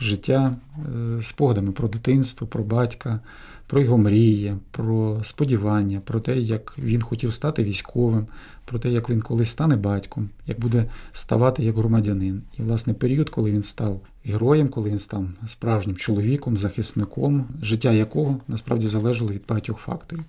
життя 0.00 0.56
е, 0.78 1.22
спогадами 1.22 1.72
про 1.72 1.88
дитинство, 1.88 2.46
про 2.46 2.64
батька, 2.64 3.20
про 3.66 3.80
його 3.80 3.98
мрії, 3.98 4.56
про 4.70 5.20
сподівання, 5.22 6.00
про 6.04 6.20
те, 6.20 6.38
як 6.38 6.78
він 6.78 7.02
хотів 7.02 7.34
стати 7.34 7.64
військовим, 7.64 8.26
про 8.64 8.78
те, 8.78 8.90
як 8.90 9.10
він 9.10 9.20
колись 9.20 9.50
стане 9.50 9.76
батьком, 9.76 10.30
як 10.46 10.60
буде 10.60 10.90
ставати 11.12 11.64
як 11.64 11.76
громадянин. 11.76 12.42
І, 12.58 12.62
власне, 12.62 12.94
період, 12.94 13.30
коли 13.30 13.50
він 13.50 13.62
став 13.62 14.00
героєм, 14.24 14.68
коли 14.68 14.90
він 14.90 14.98
став 14.98 15.26
справжнім 15.46 15.96
чоловіком, 15.96 16.58
захисником, 16.58 17.46
життя 17.62 17.92
якого 17.92 18.40
насправді 18.48 18.88
залежало 18.88 19.32
від 19.32 19.42
багатьох 19.48 19.78
факторів 19.78 20.24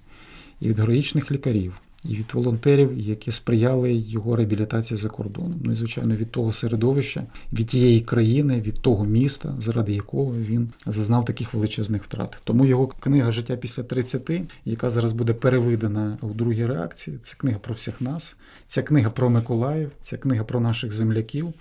і 0.59 0.69
від 0.69 0.79
героїчних 0.79 1.31
лікарів, 1.31 1.73
і 2.09 2.15
від 2.15 2.33
волонтерів, 2.33 2.99
які 2.99 3.31
сприяли 3.31 3.93
його 3.93 4.35
реабілітації 4.35 4.97
за 4.97 5.09
кордоном. 5.09 5.59
Ну 5.63 5.71
і 5.71 5.75
звичайно 5.75 6.15
від 6.15 6.31
того 6.31 6.51
середовища, 6.51 7.23
від 7.53 7.67
тієї 7.67 8.01
країни, 8.01 8.61
від 8.61 8.81
того 8.81 9.05
міста, 9.05 9.55
заради 9.59 9.93
якого 9.93 10.33
він 10.35 10.69
зазнав 10.85 11.25
таких 11.25 11.53
величезних 11.53 12.03
втрат. 12.03 12.37
Тому 12.43 12.65
його 12.65 12.87
книга 12.87 13.31
Життя 13.31 13.55
після 13.55 13.83
30», 13.83 14.41
яка 14.65 14.89
зараз 14.89 15.13
буде 15.13 15.33
перевидана 15.33 16.17
у 16.21 16.27
другій 16.27 16.65
реакції. 16.65 17.17
Це 17.21 17.35
книга 17.37 17.59
про 17.59 17.73
всіх 17.73 18.01
нас, 18.01 18.35
ця 18.67 18.83
книга 18.83 19.09
про 19.09 19.29
Миколаїв, 19.29 19.91
ця 19.99 20.17
книга 20.17 20.43
про 20.43 20.59
наших 20.59 20.91
земляків 20.91 21.53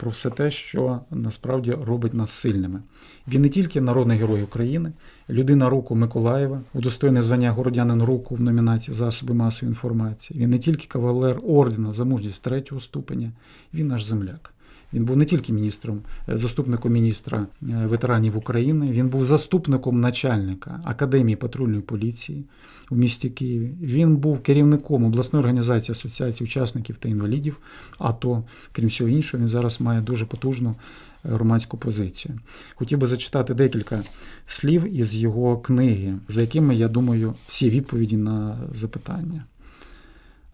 про 0.00 0.10
все 0.10 0.30
те, 0.30 0.50
що 0.50 1.00
насправді 1.10 1.72
робить 1.72 2.14
нас 2.14 2.30
сильними. 2.30 2.82
Він 3.28 3.42
не 3.42 3.48
тільки 3.48 3.80
народний 3.80 4.18
герой 4.18 4.42
України, 4.42 4.92
людина 5.30 5.70
року 5.70 5.94
Миколаєва, 5.94 6.60
удостоєне 6.74 7.22
звання 7.22 7.50
городянин 7.50 8.02
року 8.02 8.34
в 8.34 8.40
номінації 8.40 8.94
засоби 8.94 9.34
масової 9.34 9.70
інформації. 9.70 10.40
Він 10.40 10.50
не 10.50 10.58
тільки 10.58 10.86
кавалер 10.86 11.40
ордена 11.42 11.92
за 11.92 12.04
мужність 12.04 12.44
третього 12.44 12.80
ступеня, 12.80 13.32
він 13.74 13.86
наш 13.86 14.04
земляк. 14.04 14.54
Він 14.92 15.04
був 15.04 15.16
не 15.16 15.24
тільки 15.24 15.52
міністром, 15.52 16.00
е, 16.28 16.38
заступником 16.38 16.92
міністра 16.92 17.38
е, 17.38 17.46
ветеранів 17.86 18.36
України, 18.36 18.90
він 18.90 19.08
був 19.08 19.24
заступником 19.24 20.00
начальника 20.00 20.80
Академії 20.84 21.36
патрульної 21.36 21.82
поліції 21.82 22.44
у 22.90 22.96
місті 22.96 23.30
Києві. 23.30 23.74
Він 23.80 24.16
був 24.16 24.42
керівником 24.42 25.04
обласної 25.04 25.40
організації 25.40 25.92
асоціації 25.92 26.44
учасників 26.44 26.96
та 26.96 27.08
інвалідів. 27.08 27.58
АТО, 27.98 28.44
крім 28.72 28.88
всього 28.88 29.10
іншого, 29.10 29.40
він 29.40 29.48
зараз 29.48 29.80
має 29.80 30.00
дуже 30.00 30.26
потужну 30.26 30.70
е, 30.70 31.28
громадську 31.28 31.78
позицію. 31.78 32.38
Хотів 32.74 32.98
би 32.98 33.06
зачитати 33.06 33.54
декілька 33.54 34.02
слів 34.46 34.96
із 34.96 35.16
його 35.16 35.58
книги, 35.58 36.14
за 36.28 36.40
якими 36.40 36.74
я 36.74 36.88
думаю 36.88 37.34
всі 37.46 37.70
відповіді 37.70 38.16
на 38.16 38.58
запитання. 38.72 39.44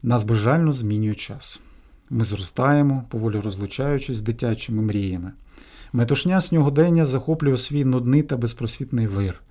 Нас 0.02 0.22
бажально 0.22 0.72
змінює 0.72 1.14
час. 1.14 1.60
Ми 2.10 2.24
зростаємо, 2.24 3.04
поволі 3.08 3.40
розлучаючись 3.40 4.16
з 4.16 4.22
дитячими 4.22 4.82
мріями. 4.82 5.32
Метушня 5.92 6.40
сногодення 6.40 7.06
захоплює 7.06 7.56
свій 7.56 7.84
нудний 7.84 8.22
та 8.22 8.36
безпросвітний 8.36 9.06
вир. 9.06 9.42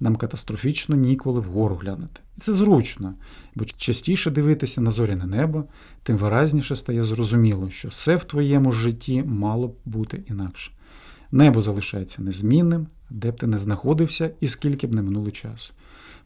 Нам 0.00 0.16
катастрофічно 0.16 0.96
ніколи 0.96 1.40
вгору 1.40 1.76
глянути. 1.76 2.20
І 2.36 2.40
це 2.40 2.52
зручно, 2.52 3.14
бо 3.54 3.64
частіше 3.64 4.30
дивитися 4.30 4.80
на 4.80 4.90
зоряне 4.90 5.26
небо, 5.26 5.64
тим 6.02 6.16
виразніше 6.16 6.76
стає 6.76 7.02
зрозуміло, 7.02 7.70
що 7.70 7.88
все 7.88 8.16
в 8.16 8.24
твоєму 8.24 8.72
житті 8.72 9.22
мало 9.22 9.68
б 9.68 9.76
бути 9.84 10.22
інакше. 10.26 10.70
Небо 11.32 11.62
залишається 11.62 12.22
незмінним, 12.22 12.86
де 13.10 13.30
б 13.30 13.36
ти 13.36 13.46
не 13.46 13.58
знаходився 13.58 14.30
і 14.40 14.48
скільки 14.48 14.86
б 14.86 14.92
не 14.92 15.02
минуло 15.02 15.30
часу 15.30 15.72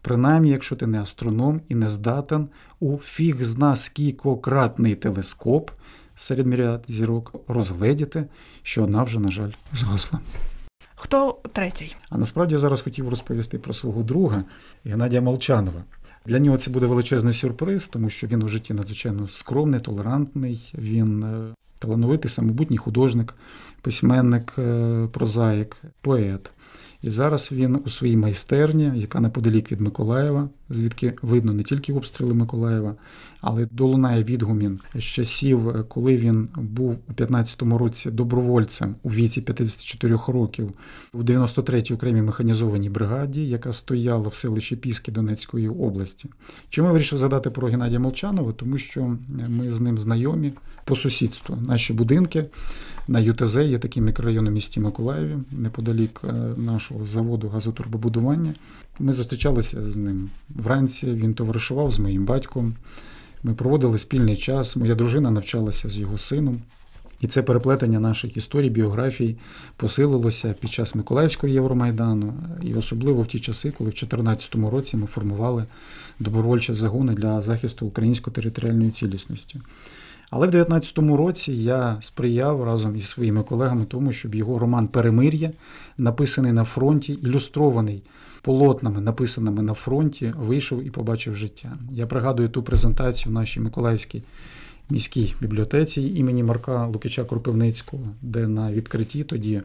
принаймні, 0.03 0.51
якщо 0.51 0.77
ти 0.77 0.87
не 0.87 1.01
астроном 1.01 1.61
і 1.69 1.75
не 1.75 1.89
здатен 1.89 2.49
у 2.81 2.99
фіг 2.99 3.43
зна 3.43 3.77
скількократний 3.77 4.95
телескоп 4.95 5.71
серед 6.17 6.47
міряд 6.47 6.85
зірок 6.89 7.35
розгледіти, 7.49 8.25
що 8.63 8.85
одна 8.85 9.03
вже, 9.03 9.21
на 9.21 9.31
жаль, 9.31 9.51
згасла. 9.73 10.21
Хто 11.01 11.37
третій? 11.53 11.97
А 12.11 12.19
насправді 12.19 12.55
я 12.55 12.59
зараз 12.59 12.83
хотів 12.83 13.09
розповісти 13.09 13.59
про 13.59 13.75
свого 13.75 14.03
друга 14.03 14.45
Геннадія 14.85 15.21
Молчанова. 15.21 15.85
Для 16.27 16.39
нього 16.39 16.57
це 16.57 16.71
буде 16.71 16.87
величезний 16.87 17.35
сюрприз, 17.35 17.89
тому 17.89 18.11
що 18.11 18.27
він 18.27 18.43
у 18.43 18.49
житті 18.49 18.75
надзвичайно 18.75 19.29
скромний, 19.29 19.81
толерантний, 19.81 20.73
він 20.79 21.23
е, 21.23 21.55
талановитий, 21.79 22.31
самобутній 22.31 22.77
художник, 22.77 23.35
письменник, 23.83 24.55
е, 24.59 25.09
прозаїк, 25.13 25.77
поет. 26.01 26.51
І 27.03 27.11
зараз 27.11 27.53
він 27.53 27.83
у 27.87 27.89
своїй 27.89 28.17
майстерні, 28.17 28.93
яка 28.95 29.21
неподалік 29.21 29.73
від 29.73 29.81
Миколаєва, 29.81 30.49
звідки 30.71 31.15
видно 31.23 31.53
не 31.53 31.63
тільки 31.63 31.93
обстріли 31.93 32.35
Миколаєва, 32.35 32.95
але 33.41 33.69
долунає 33.71 34.25
відгумін 34.25 34.81
з 34.95 35.03
часів, 35.03 35.85
коли 35.89 36.17
він 36.17 36.49
був 36.57 36.99
у 37.09 37.13
15-му 37.13 37.79
році 37.79 38.11
добровольцем 38.11 38.95
у 39.03 39.09
віці 39.09 39.41
54 39.41 40.19
років 40.29 40.73
у 41.13 41.23
93-й 41.23 41.95
окремій 41.95 42.23
механізованій 42.23 42.91
бригаді, 42.91 43.49
яка 43.49 43.73
стояла 43.73 44.29
в 44.29 44.35
селищі 44.35 44.77
Піски 44.77 45.13
Донецької 45.13 45.69
області. 45.69 46.29
Чому 46.69 46.89
я 46.89 46.93
вирішив 46.93 47.19
згадати 47.19 47.51
про 47.51 47.69
Геннадія 47.69 48.01
Молчанова? 48.01 48.53
Тому 48.53 48.79
що 48.79 49.17
ми 49.49 49.73
з 49.73 49.81
ним 49.81 49.99
знайомі 49.99 50.53
по 50.85 50.97
сусідству. 50.97 51.57
Наші 51.67 51.93
будинки 51.93 52.45
на 53.09 53.21
ЮТЗ 53.21 53.57
є 53.57 53.79
такий 53.79 54.03
мікрорайон 54.03 54.53
місті 54.53 54.81
Миколаєві, 54.81 55.37
неподалік 55.51 56.21
е, 56.25 56.33
нашого 56.57 57.07
заводу 57.07 57.49
газотурбобудування. 57.49 58.55
Ми 58.99 59.13
зустрічалися 59.13 59.91
з 59.91 59.97
ним 59.97 60.31
вранці. 60.49 61.07
Він 61.07 61.35
товаришував 61.35 61.91
з 61.91 61.99
моїм 61.99 62.25
батьком. 62.25 62.75
Ми 63.43 63.55
проводили 63.55 63.99
спільний 63.99 64.37
час. 64.37 64.77
Моя 64.77 64.95
дружина 64.95 65.31
навчалася 65.31 65.89
з 65.89 65.99
його 65.99 66.19
сином. 66.19 66.63
І 67.21 67.27
це 67.27 67.43
переплетення 67.43 68.01
наших 68.01 68.37
історій, 68.37 68.71
біографій 68.71 69.37
посилилося 69.77 70.55
під 70.61 70.73
час 70.73 70.95
Миколаївського 70.95 71.53
Євромайдану, 71.53 72.35
і 72.63 72.75
особливо 72.75 73.23
в 73.23 73.27
ті 73.27 73.41
часи, 73.41 73.71
коли 73.71 73.91
в 73.91 73.93
2014 73.93 74.55
році 74.55 74.97
ми 74.97 75.07
формували 75.07 75.65
добровольчі 76.19 76.75
загони 76.75 77.15
для 77.15 77.43
захисту 77.43 77.87
української 77.87 78.35
територіальної 78.35 78.91
цілісності. 78.91 79.61
Але 80.31 80.47
в 80.47 80.51
2019 80.51 80.99
році 80.99 81.53
я 81.53 81.97
сприяв 82.01 82.65
разом 82.65 82.97
із 82.97 83.09
своїми 83.09 83.43
колегами 83.43 83.85
тому, 83.85 84.13
щоб 84.13 84.35
його 84.35 84.59
роман 84.59 84.89
Перемир'я, 84.89 85.51
написаний 85.99 86.53
на 86.53 86.65
фронті, 86.65 87.13
ілюстрований 87.13 88.03
полотнами, 88.43 89.01
написаними 89.01 89.63
на 89.63 89.75
фронті, 89.75 90.35
вийшов 90.37 90.85
і 90.87 90.91
побачив 90.91 91.37
життя. 91.37 91.79
Я 91.91 92.07
пригадую 92.07 92.49
ту 92.49 92.63
презентацію 92.63 93.31
в 93.31 93.35
нашій 93.35 93.61
Миколаївській 93.61 94.23
міській 94.91 95.35
бібліотеці 95.41 96.03
імені 96.03 96.43
Марка 96.43 96.87
Лукича 96.87 97.25
Кропивницького, 97.25 98.03
де 98.23 98.49
на 98.49 98.73
відкритті 98.73 99.25
тоді 99.25 99.63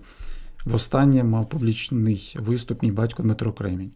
востаннє 0.65 1.23
мав 1.23 1.49
публічний 1.49 2.35
виступ 2.39 2.83
мій 2.83 2.91
батько 2.91 3.23
Дмитро 3.23 3.51
Кремінь. 3.51 3.91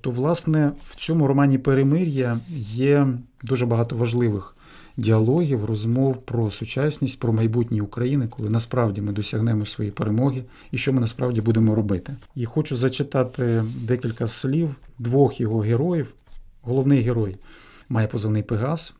То, 0.00 0.10
власне, 0.10 0.72
в 0.84 0.96
цьому 0.96 1.26
романі 1.26 1.58
Перемир'я 1.58 2.38
є 2.74 3.08
дуже 3.42 3.66
багато 3.66 3.96
важливих 3.96 4.55
діалогів, 4.96 5.64
розмов 5.64 6.16
про 6.22 6.50
сучасність, 6.50 7.20
про 7.20 7.32
майбутнє 7.32 7.80
України, 7.80 8.28
коли 8.28 8.50
насправді 8.50 9.00
ми 9.00 9.12
досягнемо 9.12 9.66
своєї 9.66 9.92
перемоги 9.92 10.44
і 10.70 10.78
що 10.78 10.92
ми 10.92 11.00
насправді 11.00 11.40
будемо 11.40 11.74
робити. 11.74 12.16
І 12.34 12.44
хочу 12.44 12.76
зачитати 12.76 13.64
декілька 13.82 14.26
слів 14.26 14.74
двох 14.98 15.40
його 15.40 15.58
героїв. 15.58 16.14
Головний 16.62 17.00
герой 17.00 17.36
має 17.88 18.08
позивний 18.08 18.42
Пегас. 18.42 18.94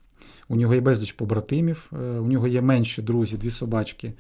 У 0.49 0.57
нього 0.57 0.75
є 0.75 0.81
безліч 0.81 1.13
побратимів, 1.13 1.91
е, 1.93 1.97
у 1.97 2.27
нього 2.27 2.49
є 2.49 2.61
менші 2.61 3.03
друзі, 3.03 3.37
дві 3.37 3.51
собачки 3.51 4.13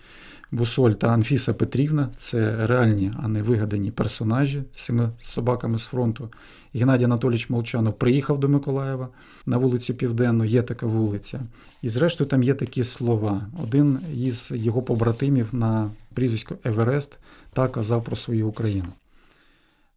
Бусоль 0.50 0.93
та 0.93 1.09
Анфіса 1.09 1.55
Петрівна. 1.55 2.09
Це 2.15 2.67
реальні, 2.67 3.12
а 3.23 3.29
не 3.29 3.43
вигадані 3.43 3.91
персонажі 3.91 4.62
з 4.73 4.85
цими 4.85 5.11
собаками 5.19 5.79
з 5.79 5.87
фронту. 5.87 6.29
Геннадій 6.75 7.05
Анатолійович 7.05 7.50
Молчанов 7.50 7.99
приїхав 7.99 8.41
до 8.41 8.49
Миколаєва 8.49 9.09
на 9.47 9.57
вулицю 9.57 9.95
Південну, 9.95 10.45
є 10.45 10.62
така 10.62 10.87
вулиця. 10.87 11.41
І 11.83 11.88
зрештою 11.88 12.31
там 12.31 12.43
є 12.43 12.55
такі 12.55 12.85
слова. 12.85 13.47
Один 13.62 13.99
із 14.15 14.53
його 14.55 14.83
побратимів 14.83 15.49
на 15.53 15.91
прізвисько 16.15 16.55
Еверест 16.65 17.19
так 17.53 17.73
казав 17.73 18.05
про 18.05 18.17
свою 18.17 18.49
Україну. 18.49 18.88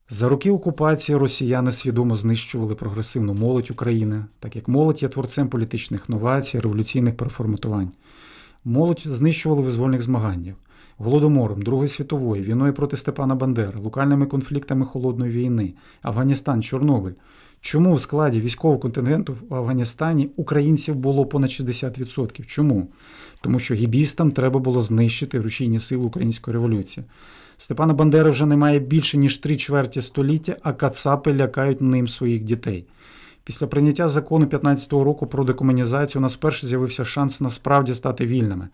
За 0.10 0.29
роки 0.29 0.51
окупації 0.51 1.15
росіяни 1.15 1.72
свідомо 1.72 2.15
знищували 2.15 2.75
прогресивну 2.75 3.34
молодь 3.34 3.72
України, 3.72 4.25
так 4.39 4.56
як 4.56 4.68
молодь 4.68 5.03
є 5.03 5.10
творцем 5.10 5.50
політичних 5.50 6.10
новацій, 6.10 6.60
революційних 6.60 7.18
переформатувань. 7.18 7.91
Молодь 8.69 9.01
знищували 9.05 9.61
визвольних 9.61 10.01
змаганнях, 10.01 10.55
голодомором 10.97 11.61
Другої 11.61 11.88
світової, 11.88 12.43
війною 12.43 12.73
проти 12.73 12.97
Степана 12.97 13.35
Бандери, 13.35 13.79
локальними 13.79 14.25
конфліктами 14.25 14.85
холодної 14.85 15.31
війни, 15.31 15.73
Афганістан, 16.01 16.63
Чорнобиль. 16.63 17.11
Чому 17.61 17.93
в 17.93 18.01
складі 18.01 18.39
військового 18.39 18.79
контингенту 18.79 19.33
в 19.49 19.55
Афганістані 19.55 20.29
українців 20.35 20.95
було 20.95 21.25
понад 21.25 21.49
60%? 21.49 22.45
Чому? 22.45 22.88
Тому 23.41 23.59
що 23.59 23.75
гібістам 23.75 24.31
треба 24.31 24.59
було 24.59 24.81
знищити 24.81 25.41
рушійні 25.41 25.79
сили 25.79 26.03
української 26.03 26.53
революції. 26.53 27.05
Степана 27.57 27.93
Бандери 27.93 28.29
вже 28.29 28.45
немає 28.45 28.79
більше 28.79 29.17
ніж 29.17 29.38
три 29.38 29.55
чверті 29.55 30.01
століття, 30.01 30.57
а 30.61 30.73
кацапи 30.73 31.33
лякають 31.33 31.81
ним 31.81 32.07
своїх 32.07 32.44
дітей. 32.44 32.85
Після 33.50 33.68
прийняття 33.68 34.07
закону 34.07 34.46
15-го 34.46 35.03
року 35.03 35.27
про 35.27 35.44
декомунізацію 35.44 36.20
у 36.20 36.24
нас 36.24 36.35
перше 36.35 36.68
з'явився 36.68 37.05
шанс 37.05 37.42
насправді 37.42 37.96
стати 37.96 38.25
вільними. 38.25 38.68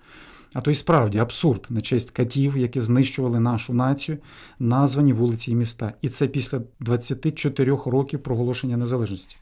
А 0.54 0.62
то 0.62 0.72
й 0.72 0.74
справді 0.74 1.18
абсурд 1.18 1.66
на 1.70 1.82
честь 1.82 2.12
катів, 2.12 2.58
які 2.58 2.82
знищували 2.82 3.40
нашу 3.40 3.74
націю, 3.74 4.18
названі 4.60 5.14
вулиці 5.14 5.52
і 5.52 5.56
міста. 5.56 5.94
І 6.02 6.10
це 6.10 6.28
після 6.28 6.62
24 6.80 7.78
років 7.86 8.24
проголошення 8.24 8.78
незалежності. 8.78 9.38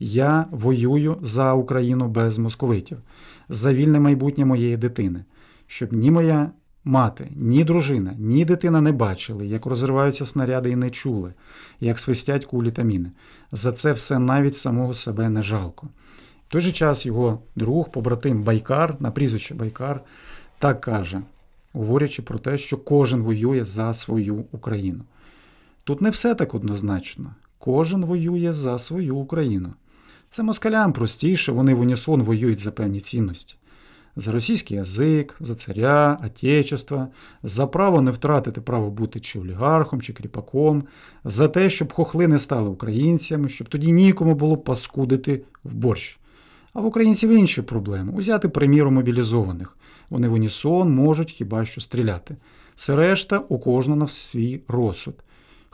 Я 0.00 0.46
воюю 0.50 1.16
за 1.20 1.52
Україну 1.52 2.08
без 2.08 2.38
московитів, 2.38 2.98
за 3.48 3.74
вільне 3.74 4.00
майбутнє 4.00 4.44
моєї 4.44 4.76
дитини, 4.76 5.24
щоб 5.66 5.92
ні 5.92 6.10
моя 6.10 6.50
мати, 6.84 7.28
ні 7.36 7.64
дружина, 7.64 8.14
ні 8.18 8.44
дитина 8.44 8.80
не 8.80 8.92
бачили, 8.92 9.46
як 9.46 9.66
розриваються 9.66 10.26
снаряди 10.26 10.70
і 10.70 10.76
не 10.76 10.90
чули, 10.90 11.32
як 11.80 11.98
свистять 11.98 12.44
кулі 12.44 12.70
та 12.70 12.82
міни. 12.82 13.10
За 13.52 13.72
це 13.72 13.92
все 13.92 14.18
навіть 14.18 14.56
самого 14.56 14.94
себе 14.94 15.28
не 15.28 15.42
жалко. 15.42 15.88
В 16.48 16.52
той 16.52 16.60
же 16.60 16.72
час 16.72 17.06
його 17.06 17.42
друг, 17.56 17.90
побратим 17.90 18.42
Байкар, 18.42 18.96
на 19.00 19.10
прізвище 19.10 19.54
Байкар, 19.54 20.00
так 20.58 20.80
каже, 20.80 21.22
говорячи 21.72 22.22
про 22.22 22.38
те, 22.38 22.58
що 22.58 22.78
кожен 22.78 23.22
воює 23.22 23.64
за 23.64 23.92
свою 23.92 24.44
Україну. 24.52 25.04
Тут 25.84 26.00
не 26.00 26.10
все 26.10 26.34
так 26.34 26.54
однозначно. 26.54 27.34
Кожен 27.58 28.04
воює 28.04 28.52
за 28.52 28.78
свою 28.78 29.16
Україну. 29.16 29.72
Це 30.30 30.42
москалям 30.42 30.92
простіше, 30.92 31.52
вони 31.52 31.74
в 31.74 31.80
унісон 31.80 32.22
воюють 32.22 32.58
за 32.58 32.70
певні 32.70 33.00
цінності 33.00 33.56
за 34.16 34.32
російський 34.32 34.76
язик, 34.76 35.36
за 35.40 35.54
царя, 35.54 36.18
отечество, 36.24 37.08
за 37.42 37.66
право 37.66 38.00
не 38.00 38.10
втратити 38.10 38.60
право 38.60 38.90
бути 38.90 39.20
чи 39.20 39.40
олігархом, 39.40 40.02
чи 40.02 40.12
кріпаком, 40.12 40.84
за 41.24 41.48
те, 41.48 41.70
щоб 41.70 41.92
хохли 41.92 42.28
не 42.28 42.38
стали 42.38 42.68
українцями, 42.68 43.48
щоб 43.48 43.68
тоді 43.68 43.92
нікому 43.92 44.34
було 44.34 44.56
паскудити 44.56 45.42
в 45.64 45.74
борщ. 45.74 46.18
А 46.72 46.80
в 46.80 46.86
українців 46.86 47.30
інші 47.30 47.62
проблеми 47.62 48.12
узяти 48.12 48.48
приміру 48.48 48.90
мобілізованих. 48.90 49.76
Вони 50.10 50.28
в 50.28 50.32
унісон 50.32 50.94
можуть 50.94 51.30
хіба 51.30 51.64
що 51.64 51.80
стріляти. 51.80 52.36
Все 52.74 52.96
решта 52.96 53.38
у 53.38 53.58
кожного 53.58 54.00
на 54.00 54.08
свій 54.08 54.60
розсуд. 54.68 55.14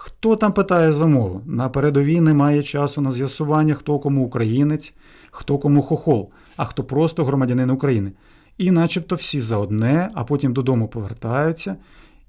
Хто 0.00 0.36
там 0.36 0.52
питає 0.52 0.92
за 0.92 1.06
мову? 1.06 1.42
На 1.46 1.68
передовій 1.68 2.20
немає 2.20 2.62
часу 2.62 3.00
на 3.00 3.10
з'ясування, 3.10 3.74
хто 3.74 3.98
кому 3.98 4.26
українець, 4.26 4.94
хто 5.30 5.58
кому 5.58 5.82
хохол, 5.82 6.30
а 6.56 6.64
хто 6.64 6.84
просто 6.84 7.24
громадянин 7.24 7.70
України. 7.70 8.12
І 8.58 8.70
начебто 8.70 9.14
всі 9.14 9.40
за 9.40 9.56
одне, 9.56 10.10
а 10.14 10.24
потім 10.24 10.52
додому 10.52 10.88
повертаються, 10.88 11.76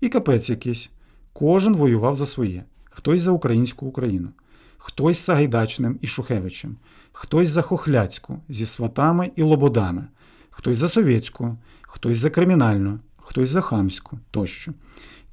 і 0.01 0.09
капець 0.09 0.49
якийсь. 0.49 0.89
Кожен 1.33 1.75
воював 1.75 2.15
за 2.15 2.25
своє. 2.25 2.63
Хтось 2.83 3.21
за 3.21 3.31
українську 3.31 3.85
Україну, 3.85 4.29
хтось 4.77 5.25
за 5.25 5.35
Гайдачним 5.35 5.99
і 6.01 6.07
Шухевичем, 6.07 6.77
хтось 7.11 7.49
за 7.49 7.61
Хохляцьку 7.61 8.39
зі 8.49 8.65
сватами 8.65 9.31
і 9.35 9.43
лободами, 9.43 10.07
хтось 10.49 10.77
за 10.77 10.87
совєтську, 10.87 11.57
хтось 11.81 12.17
за 12.17 12.29
кримінальну, 12.29 12.99
хтось 13.17 13.49
за 13.49 13.61
хамську 13.61 14.19
тощо. 14.31 14.73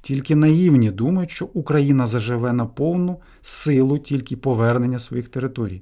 Тільки 0.01 0.35
наївні 0.35 0.91
думають, 0.91 1.31
що 1.31 1.45
Україна 1.45 2.07
заживе 2.07 2.53
на 2.53 2.65
повну 2.65 3.19
силу 3.41 3.99
тільки 3.99 4.37
повернення 4.37 4.99
своїх 4.99 5.29
територій. 5.29 5.81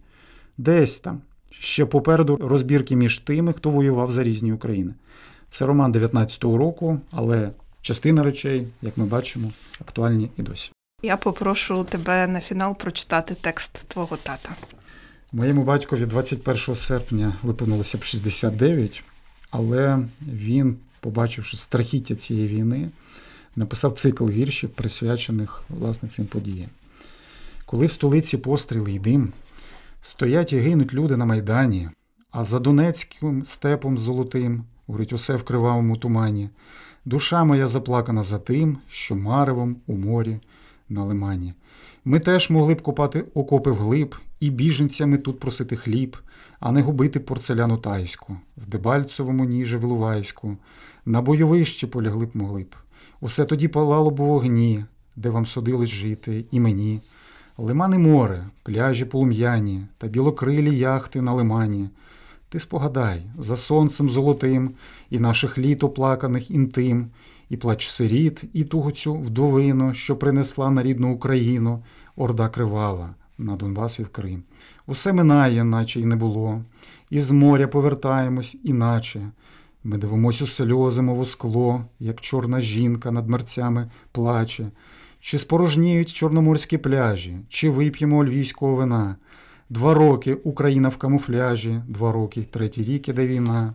Десь 0.58 1.00
там. 1.00 1.22
Ще 1.60 1.86
попереду 1.86 2.38
розбірки 2.42 2.96
між 2.96 3.20
тими, 3.20 3.54
хто 3.54 3.70
воював 3.70 4.12
за 4.12 4.24
різні 4.24 4.54
України. 4.54 4.94
Це 5.50 5.66
роман 5.66 5.92
19-го 5.92 6.58
року, 6.58 7.00
але 7.12 7.52
частина 7.82 8.24
речей, 8.24 8.68
як 8.82 8.98
ми 8.98 9.06
бачимо, 9.06 9.52
актуальні 9.82 10.32
і 10.38 10.42
досі. 10.42 10.72
Я 11.04 11.18
попрошу 11.18 11.84
тебе 11.84 12.28
на 12.28 12.40
фінал 12.42 12.78
прочитати 12.78 13.36
текст 13.42 13.72
твого 13.88 14.18
тата. 14.18 14.50
Моєму 15.32 15.64
батькові 15.64 16.06
21 16.06 16.76
серпня 16.76 17.36
виповнилося 17.44 17.98
б 17.98 18.04
69, 18.04 19.04
але 19.52 20.00
він, 20.28 20.78
побачивши 21.00 21.58
страхіття 21.58 22.16
цієї 22.16 22.48
війни, 22.48 22.90
написав 23.56 23.94
цикл 23.94 24.26
віршів, 24.26 24.70
присвячених 24.70 25.64
власне 25.70 26.10
цим 26.10 26.26
подіям. 26.26 26.70
Коли 27.66 27.86
в 27.86 27.92
столиці 27.92 28.38
постріли 28.38 28.92
й 28.92 29.00
дим, 29.00 29.34
стоять 30.02 30.54
і 30.54 30.60
гинуть 30.60 30.94
люди 30.94 31.18
на 31.18 31.26
Майдані, 31.26 31.90
а 32.32 32.44
за 32.44 32.60
Донецьким 32.60 33.46
степом 33.46 33.98
золотим 33.98 34.64
горить 34.88 35.14
усе 35.14 35.36
в 35.36 35.44
кривавому 35.44 35.98
тумані. 35.98 36.50
Душа 37.06 37.44
моя 37.44 37.68
заплакана 37.68 38.24
за 38.24 38.40
тим, 38.40 38.78
що 38.90 39.16
маревом 39.16 39.76
у 39.88 39.96
морі 39.96 40.40
на 40.90 41.04
лимані. 41.04 41.54
Ми 42.06 42.20
теж 42.20 42.50
могли 42.50 42.74
б 42.74 42.82
копати 42.82 43.26
окопи 43.34 43.72
вглиб 43.72 44.16
і 44.40 44.50
біженцями 44.50 45.18
тут 45.18 45.40
просити 45.40 45.76
хліб, 45.76 46.18
а 46.60 46.72
не 46.72 46.82
губити 46.82 47.20
порцеляну 47.20 47.78
тайську, 47.78 48.38
в 48.58 48.68
Дебальцевому 48.68 49.46
ніже 49.46 49.78
Вилувайську, 49.78 50.58
на 51.06 51.22
бойовищі 51.22 51.88
полягли 51.88 52.26
б 52.26 52.30
могли 52.34 52.62
б. 52.62 52.76
Усе 53.26 53.46
тоді 53.46 53.68
палало 53.68 54.12
б 54.12 54.20
у 54.20 54.26
вогні, 54.26 54.86
де 55.16 55.30
вам 55.30 55.46
судилось 55.46 55.90
жити, 55.90 56.46
і 56.52 56.60
мені. 56.60 57.02
Лимани 57.58 57.98
море, 57.98 58.48
пляжі 58.64 59.06
полум'яні 59.06 59.88
та 59.98 60.08
білокрилі 60.08 60.78
яхти 60.78 61.22
на 61.22 61.34
лимані. 61.34 61.90
Ти 62.50 62.60
спогадай 62.60 63.24
за 63.40 63.56
сонцем 63.56 64.10
золотим 64.10 64.72
і 65.10 65.20
наших 65.20 65.58
літ 65.58 65.84
оплаканих 65.84 66.52
інтим, 66.52 67.08
і 67.50 67.58
плач 67.58 67.88
сиріт, 67.88 68.44
і 68.54 68.64
тугу 68.64 68.92
цю 68.92 69.14
вдовину, 69.14 69.94
що 69.94 70.16
принесла 70.16 70.72
на 70.72 70.84
рідну 70.84 71.14
Україну, 71.14 71.84
орда 72.16 72.50
кривава 72.50 73.16
на 73.38 73.56
Донбас 73.56 74.00
і 74.00 74.04
в 74.04 74.10
Крим. 74.10 74.44
Усе 74.88 75.14
минає, 75.14 75.64
наче 75.64 76.00
й 76.00 76.06
не 76.06 76.16
було, 76.16 76.62
і 77.10 77.20
з 77.20 77.32
моря 77.32 77.68
повертаємось, 77.68 78.58
іначе. 78.64 79.22
Ми 79.88 79.98
дивимось 79.98 80.42
у 80.42 80.48
сльози, 80.48 81.02
мов 81.02 81.20
у 81.20 81.26
скло, 81.26 81.86
як 82.00 82.22
чорна 82.22 82.60
жінка 82.60 83.12
над 83.12 83.30
мерцями 83.30 83.92
плаче. 84.12 84.72
Чи 85.20 85.38
спорожніють 85.38 86.14
чорноморські 86.14 86.78
пляжі, 86.78 87.40
чи 87.50 87.70
вип'ємо 87.70 88.26
львівського 88.26 88.76
вина. 88.76 89.16
Два 89.70 89.94
роки 89.94 90.34
Україна 90.34 90.90
в 90.90 90.98
камуфляжі, 90.98 91.82
два 91.88 92.12
роки, 92.12 92.44
третій 92.44 92.84
рік 92.84 93.10
іде 93.10 93.28
війна. 93.28 93.74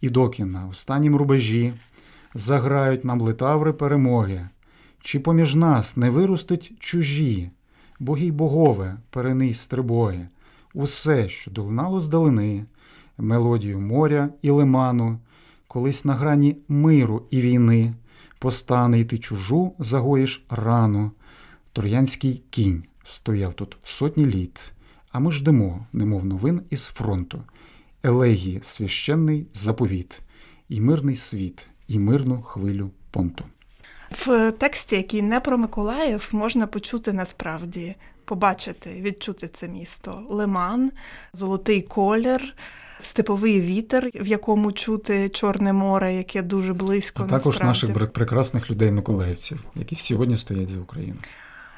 І 0.00 0.10
доки 0.10 0.44
на 0.44 0.66
останнім 0.66 1.16
рубежі 1.16 1.72
заграють 2.34 3.04
нам 3.04 3.20
литаври 3.20 3.72
перемоги, 3.72 4.48
чи 5.00 5.20
поміж 5.20 5.54
нас 5.54 5.96
не 5.96 6.10
виростуть 6.10 6.72
чужі, 6.78 7.50
боги 8.00 8.26
й 8.26 8.30
богове, 8.30 8.96
перений 9.10 9.54
стрибоги, 9.54 10.28
усе, 10.74 11.28
що 11.28 11.50
долинало 11.50 12.00
здалини, 12.00 12.64
мелодію 13.18 13.80
моря 13.80 14.28
і 14.42 14.50
лиману, 14.50 15.18
колись 15.68 16.04
на 16.04 16.14
грані 16.14 16.56
миру 16.68 17.22
і 17.30 17.40
війни, 17.40 17.94
постане 18.38 19.00
й 19.00 19.04
ти 19.04 19.18
чужу 19.18 19.74
загоїш 19.78 20.44
рану. 20.50 21.10
Троянський 21.72 22.42
кінь 22.50 22.84
стояв 23.04 23.54
тут 23.54 23.76
сотні 23.84 24.26
літ, 24.26 24.60
а 25.12 25.18
ми 25.18 25.32
ждемо, 25.32 25.86
немов 25.92 26.24
новин 26.24 26.62
із 26.70 26.86
фронту, 26.86 27.42
елегії 28.02 28.60
священний 28.62 29.46
заповіт, 29.54 30.20
і 30.68 30.80
мирний 30.80 31.16
світ, 31.16 31.66
і 31.88 31.98
мирну 31.98 32.42
хвилю 32.42 32.90
понту. 33.10 33.44
В 34.26 34.52
тексті, 34.52 34.96
який 34.96 35.22
не 35.22 35.40
про 35.40 35.58
Миколаїв, 35.58 36.28
можна 36.32 36.66
почути 36.66 37.12
насправді, 37.12 37.94
побачити, 38.24 39.00
відчути 39.00 39.48
це 39.48 39.68
місто. 39.68 40.22
Лиман, 40.30 40.92
золотий 41.32 41.82
колір, 41.82 42.54
степовий 43.02 43.60
вітер, 43.60 44.10
в 44.14 44.26
якому 44.26 44.72
чути 44.72 45.28
Чорне 45.28 45.72
море, 45.72 46.14
яке 46.14 46.42
дуже 46.42 46.72
близько. 46.72 47.22
А 47.22 47.26
також 47.26 47.60
насправді. 47.60 47.92
наших 47.92 48.12
прекрасних 48.12 48.70
людей-миколаївців, 48.70 49.64
які 49.74 49.96
сьогодні 49.96 50.36
стоять 50.36 50.68
за 50.68 50.80
Україну. 50.80 51.16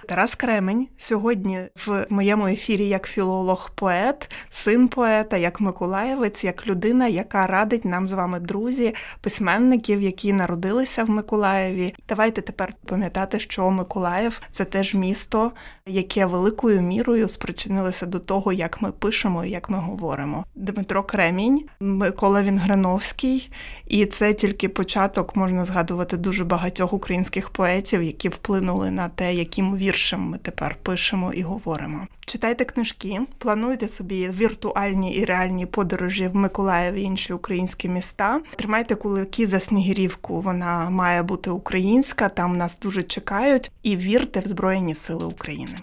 Тарас 0.05 0.35
Кремень 0.35 0.89
сьогодні 0.97 1.61
в 1.87 2.07
моєму 2.09 2.47
ефірі 2.47 2.89
як 2.89 3.09
філолог-поет, 3.09 4.31
син 4.51 4.89
поета, 4.89 5.37
як 5.37 5.61
миколаєвець, 5.61 6.45
як 6.45 6.67
людина, 6.67 7.09
яка 7.09 7.47
радить 7.47 7.85
нам 7.85 8.09
з 8.09 8.13
вами 8.13 8.41
друзі, 8.41 8.95
письменників, 9.21 10.03
які 10.03 10.33
народилися 10.33 11.05
в 11.05 11.11
Миколаєві. 11.11 11.95
Давайте 12.09 12.43
тепер 12.43 12.73
пам'ятати, 12.87 13.39
що 13.39 13.71
Миколаїв 13.71 14.41
це 14.53 14.65
теж 14.65 14.95
місто, 14.95 15.53
яке 15.87 16.27
великою 16.27 16.81
мірою 16.81 17.29
спричинилося 17.29 18.07
до 18.07 18.19
того, 18.19 18.53
як 18.53 18.83
ми 18.83 18.93
пишемо 18.93 19.45
і 19.45 19.51
як 19.51 19.71
ми 19.71 19.79
говоримо. 19.79 20.45
Дмитро 20.55 21.03
Кремінь, 21.03 21.65
Микола 21.81 22.43
Вінграновський, 22.43 23.51
і 23.87 24.07
це 24.07 24.35
тільки 24.35 24.69
початок 24.69 25.37
можна 25.37 25.65
згадувати 25.65 26.17
дуже 26.17 26.45
багатьох 26.45 26.93
українських 26.93 27.51
поетів, 27.51 28.03
які 28.03 28.29
вплинули 28.29 28.91
на 28.91 29.09
те, 29.09 29.35
яким 29.35 29.77
віршем 29.95 30.21
ми 30.21 30.39
тепер 30.39 30.77
пишемо 30.83 31.33
і 31.33 31.43
говоримо. 31.43 32.07
Читайте 32.27 32.65
книжки, 32.65 33.21
плануйте 33.39 33.89
собі 33.89 34.29
віртуальні 34.29 35.15
і 35.15 35.25
реальні 35.25 35.67
подорожі 35.67 36.29
в 36.29 36.37
Миколаєві 36.37 37.01
і 37.01 37.05
інші 37.05 37.33
українські 37.33 37.89
міста. 37.89 38.41
Тримайте 38.57 38.95
кулаки 38.95 39.47
за 39.47 39.61
Снігирівку. 39.61 40.41
Вона 40.41 40.91
має 40.91 41.23
бути 41.23 41.51
українська. 41.51 42.29
Там 42.29 42.57
нас 42.57 42.79
дуже 42.79 43.03
чекають. 43.03 43.73
І 43.83 43.97
вірте 43.97 44.41
в 44.41 44.47
Збройні 44.47 44.95
Сили 44.95 45.25
України. 45.25 45.75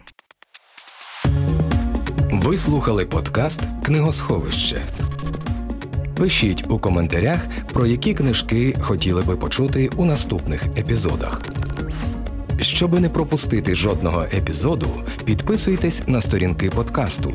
Ви 2.32 2.58
слухали 2.58 3.06
подкаст 3.06 3.62
Книгосховище. 3.86 4.82
Пишіть 6.18 6.66
у 6.70 6.80
коментарях, 6.80 7.40
про 7.74 7.86
які 7.86 8.14
книжки 8.14 8.76
хотіли 8.82 9.22
би 9.22 9.36
почути 9.36 9.90
у 9.96 10.06
наступних 10.06 10.66
епізодах. 10.66 11.42
Щоби 12.62 13.00
не 13.00 13.10
пропустити 13.10 13.76
жодного 13.76 14.24
епізоду, 14.24 14.88
підписуйтесь 15.26 16.08
на 16.08 16.22
сторінки 16.22 16.70
подкасту 16.70 17.34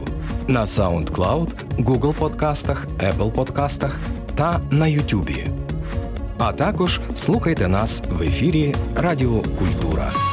на 0.49 0.65
SoundCloud, 0.65 1.49
Google 1.79 2.13
Подкастах, 2.13 2.87
Apple 2.99 3.31
Подкастах 3.31 3.99
та 4.35 4.61
на 4.71 4.87
YouTube. 4.87 5.49
А 6.39 6.53
також 6.53 7.01
слухайте 7.15 7.69
нас 7.69 8.03
в 8.11 8.23
ефірі 8.23 8.75
Радіо 8.97 9.41
Культура. 9.59 10.26